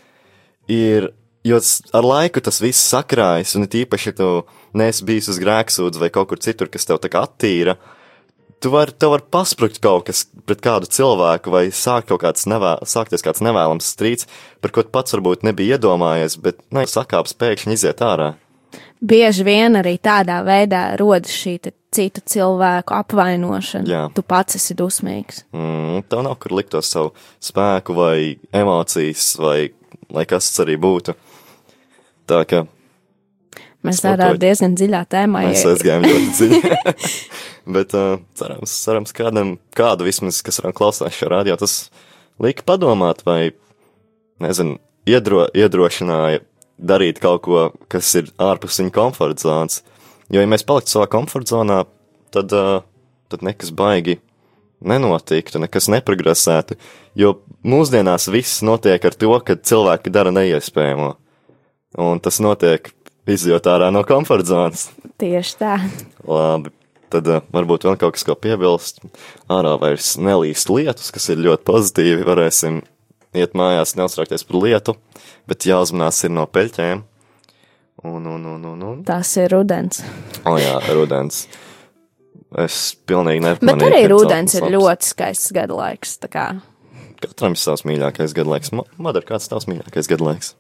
ir, 0.70 1.10
jo 1.44 1.59
ar 1.92 2.07
laiku 2.07 2.42
tas 2.44 2.61
viss 2.62 2.87
sakrājas, 2.92 3.54
un 3.59 3.66
īpaši, 3.68 4.11
ja 4.11 4.16
tu 4.20 4.30
neesi 4.76 5.04
bijis 5.07 5.28
uz 5.33 5.40
grēksūdzi 5.42 6.00
vai 6.02 6.11
kaut 6.14 6.30
kur 6.33 6.40
citur, 6.42 6.70
kas 6.72 6.88
tev 6.88 7.02
tā 7.02 7.11
kā 7.12 7.24
attīra, 7.26 7.76
tu 8.64 8.72
vari, 8.72 8.94
tev 8.96 9.12
var 9.12 9.24
pasprukt 9.35 9.80
kaut 9.85 10.07
kas 10.09 10.24
pret 10.48 10.62
kādu 10.64 10.88
cilvēku, 10.88 11.52
vai 11.52 11.66
sākt 11.68 12.09
kaut 12.12 12.22
kāds 12.24 12.48
nevēl, 12.50 12.87
sākties 12.88 13.24
kāds 13.24 13.44
nevēlams 13.44 13.92
strīds, 13.92 14.28
par 14.64 14.72
ko 14.72 14.87
tu 14.87 14.94
pats 14.94 15.16
varbūt 15.16 15.44
nebija 15.44 15.76
iedomājies, 15.76 16.38
bet, 16.40 16.64
nu, 16.72 16.87
sakāps 16.88 17.37
pēkšņi 17.37 17.76
iziet 17.76 18.02
ārā. 18.04 18.35
Bieži 19.04 19.44
vien 19.44 19.76
arī 19.76 19.98
tādā 20.00 20.38
veidā 20.46 20.94
rodas 20.96 21.35
šī 21.37 21.59
citu 21.94 22.22
cilvēku 22.26 22.94
apvainošana. 22.96 23.90
Jā. 23.90 24.02
Tu 24.16 24.24
pats 24.26 24.57
esi 24.59 24.74
dusmīgs. 24.78 25.44
Mm, 25.54 26.07
tev 26.09 26.24
nav 26.24 26.38
kur 26.42 26.57
likt 26.57 26.72
to 26.72 26.80
savu 26.83 27.12
spēku 27.44 27.94
vai 27.94 28.16
emocijas, 28.54 29.35
vai 29.38 29.74
lai 30.14 30.24
kas 30.30 30.50
tas 30.50 30.64
arī 30.64 30.78
būtu. 30.80 31.14
Tā 32.30 32.40
kā 32.48 32.64
Mēs 33.84 34.00
tādā 34.00 34.30
diezgan 34.40 34.72
dziļā 34.78 35.02
tēmā 35.12 35.42
mēs 35.44 35.60
ie- 35.60 35.72
aizgājām 35.74 36.04
ļoti 36.08 36.30
dziļi. 36.38 36.60
Bet 37.76 37.92
uh, 37.96 38.16
cerams, 38.38 38.72
cerams, 38.84 39.12
kādam, 39.16 39.54
kādu 39.76 40.06
vismaz, 40.08 40.40
kas 40.44 40.62
klausās 40.76 41.16
šo 41.16 41.28
rādio, 41.32 41.56
tas 41.60 41.90
lika 42.40 42.64
padomāt, 42.68 43.20
vai, 43.28 43.52
nezinu, 44.40 44.78
iedro, 45.08 45.44
iedrošināja 45.52 46.40
darīt 46.80 47.20
kaut 47.22 47.44
ko, 47.44 47.64
kas 47.92 48.08
ir 48.20 48.30
ārpus 48.40 48.80
viņa 48.80 48.94
komforta 48.96 49.44
zonas. 49.46 49.82
Jo, 50.32 50.40
ja 50.40 50.48
mēs 50.48 50.64
paliktu 50.66 50.94
savā 50.94 51.08
komforta 51.12 51.58
zonā, 51.58 51.82
tad, 52.32 52.52
uh, 52.56 52.80
tad 53.32 53.44
nekas 53.44 53.72
baigi 53.76 54.16
nenotiktu, 54.84 55.60
nekas 55.60 55.90
neprogresētu. 55.92 56.78
Jo 57.20 57.37
mūsdienās 57.64 58.30
viss 58.32 58.64
notiek 58.64 59.04
ar 59.04 59.16
to, 59.16 59.32
ka 59.44 59.56
cilvēki 59.60 60.12
dara 60.12 60.32
neiespējamo. 60.34 61.12
Un 62.00 62.18
tas 62.20 62.40
notiek 62.42 62.90
izjūt 63.30 63.68
ārā 63.70 63.90
no 63.94 64.02
komforta 64.09 64.50
zonas. 64.50 64.88
Tieši 65.20 65.54
tā. 65.61 65.74
Labi, 66.26 66.72
tad 67.12 67.28
uh, 67.30 67.42
varbūt 67.54 67.87
vēl 67.87 67.98
kaut 68.00 68.16
kas, 68.16 68.24
ko 68.26 68.35
piebilst. 68.35 68.98
Ārā 69.52 69.76
vairs 69.80 70.14
nelīst 70.18 70.70
lietus, 70.74 71.12
kas 71.14 71.28
ir 71.30 71.38
ļoti 71.44 71.62
pozitīvi. 71.68 72.24
Varēsim 72.26 72.80
iet 73.35 73.54
mājās, 73.59 73.94
neuztraukties 73.98 74.42
par 74.48 74.59
lietu, 74.64 74.96
bet 75.50 75.66
jāuzmanās 75.70 76.18
ir 76.26 76.35
no 76.35 76.46
peļķēm. 76.50 77.04
Un, 78.04 78.26
un, 78.28 78.42
un, 78.57 78.64
un, 78.74 78.83
un. 78.90 78.98
Tas 79.07 79.30
ir 79.40 79.48
rudens. 79.54 80.02
O 80.44 80.57
jā, 80.61 80.74
rudens. 80.92 81.44
Es 82.61 82.92
pilnīgi 83.09 83.40
Bet 83.46 83.62
nepamanīju. 83.64 83.87
arī 83.94 84.02
ka 84.04 84.11
rudens 84.12 84.54
ir 84.54 84.62
lapas. 84.66 84.74
ļoti 84.74 85.09
skaists 85.14 85.54
gada 85.57 85.74
laiks. 85.78 86.18
tā 86.22 86.28
kā. 86.30 86.44
Katram 87.22 87.54
ir 87.57 87.62
savs 87.62 87.87
mīļākais 87.88 88.35
gadlaiks. 88.37 88.74
Ma- 88.76 88.85
Madara, 88.98 89.24
kāds 89.30 89.48
tavs 89.48 89.64
mīļākais 89.70 90.11
gadlaiks? 90.11 90.52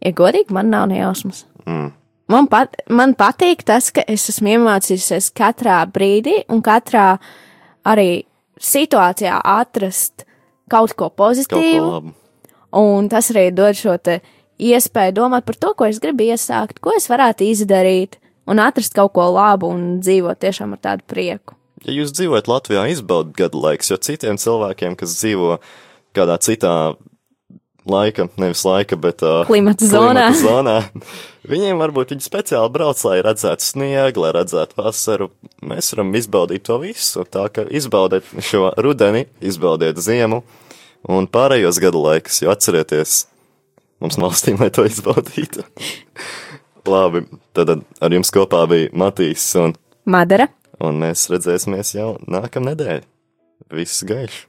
Ja 0.00 0.12
godīgi, 0.16 0.54
man 0.56 0.70
nav 0.72 0.88
nejausmas. 0.90 1.44
Mm. 1.66 1.90
Man, 2.30 2.46
pat, 2.46 2.76
man 2.88 3.16
patīk 3.18 3.64
tas, 3.66 3.90
ka 3.90 4.04
es 4.08 4.28
esmu 4.30 4.54
iemācījusies 4.54 5.32
katrā 5.36 5.80
brīdī 5.90 6.44
un 6.52 6.62
katrā 6.62 7.16
arī 7.90 8.22
situācijā 8.60 9.40
atrast 9.42 10.24
kaut 10.70 10.94
ko 10.94 11.08
Kaut 11.10 11.16
ko 11.16 11.24
pozitīvu. 11.24 12.12
Un 12.78 13.08
tas 13.10 13.32
arī 13.32 13.48
dod 13.50 13.74
šo 13.74 13.96
iespēju 14.60 15.16
domāt 15.16 15.46
par 15.48 15.56
to, 15.58 15.72
ko 15.74 15.88
es 15.88 15.98
gribu 15.98 16.28
iesākt, 16.30 16.78
ko 16.78 16.92
es 16.94 17.08
varētu 17.10 17.48
izdarīt, 17.50 18.20
un 18.46 18.60
atrast 18.62 18.94
kaut 18.94 19.14
ko 19.16 19.26
labu 19.32 19.70
un 19.72 19.98
dzīvot 20.04 20.38
tiešām 20.38 20.76
ar 20.76 20.82
tādu 20.84 21.06
prieku. 21.10 21.56
Ja 21.82 21.94
jūs 21.96 22.12
dzīvojat 22.12 22.50
Latvijā, 22.50 22.84
izbaudiet 22.92 23.36
gadu 23.38 23.62
laiks, 23.64 23.90
jo 23.90 23.96
citiem 23.96 24.36
cilvēkiem, 24.38 24.98
kas 25.00 25.16
dzīvo 25.16 25.56
kādā 26.16 26.36
citā 26.44 26.74
laika, 27.88 28.26
nevis 28.40 28.64
laika, 28.66 28.98
bet 29.00 29.22
uh, 29.26 29.42
Klimata 29.48 29.86
zonā. 29.88 30.26
klimata 30.30 30.42
zonā, 30.48 30.76
viņiem 31.48 31.80
varbūt 31.80 32.14
viņi 32.14 32.26
speciāli 32.26 32.72
brauc, 32.74 33.00
lai 33.06 33.20
redzētu 33.24 33.66
sniegu, 33.66 34.24
lai 34.24 34.34
redzētu 34.36 34.76
vasaru. 34.80 35.30
Mēs 35.64 35.92
varam 35.94 36.12
izbaudīt 36.18 36.66
to 36.68 36.78
visu, 36.82 37.24
tā 37.24 37.46
ka 37.52 37.64
izbaudiet 37.70 38.28
šo 38.44 38.70
rudeni, 38.80 39.26
izbaudiet 39.40 40.00
ziemu 40.02 40.42
un 41.08 41.28
pārējos 41.30 41.80
gadu 41.80 42.02
laikus, 42.04 42.42
jo 42.44 42.52
atcerieties, 42.52 43.24
mums 44.04 44.20
valstīm, 44.20 44.60
lai 44.60 44.70
to 44.74 44.84
izbaudītu. 44.88 45.64
Labi, 46.90 47.26
tad 47.56 47.76
ar 47.78 48.16
jums 48.16 48.32
kopā 48.34 48.64
bija 48.70 48.88
Matīs 48.96 49.44
un 49.60 49.76
Madara, 50.10 50.48
Un 50.80 50.96
mēs 50.96 51.26
redzēsimies 51.28 51.92
jau 51.92 52.14
nākamnedēļ. 52.24 53.02
Viss 53.76 54.00
gaišs! 54.08 54.46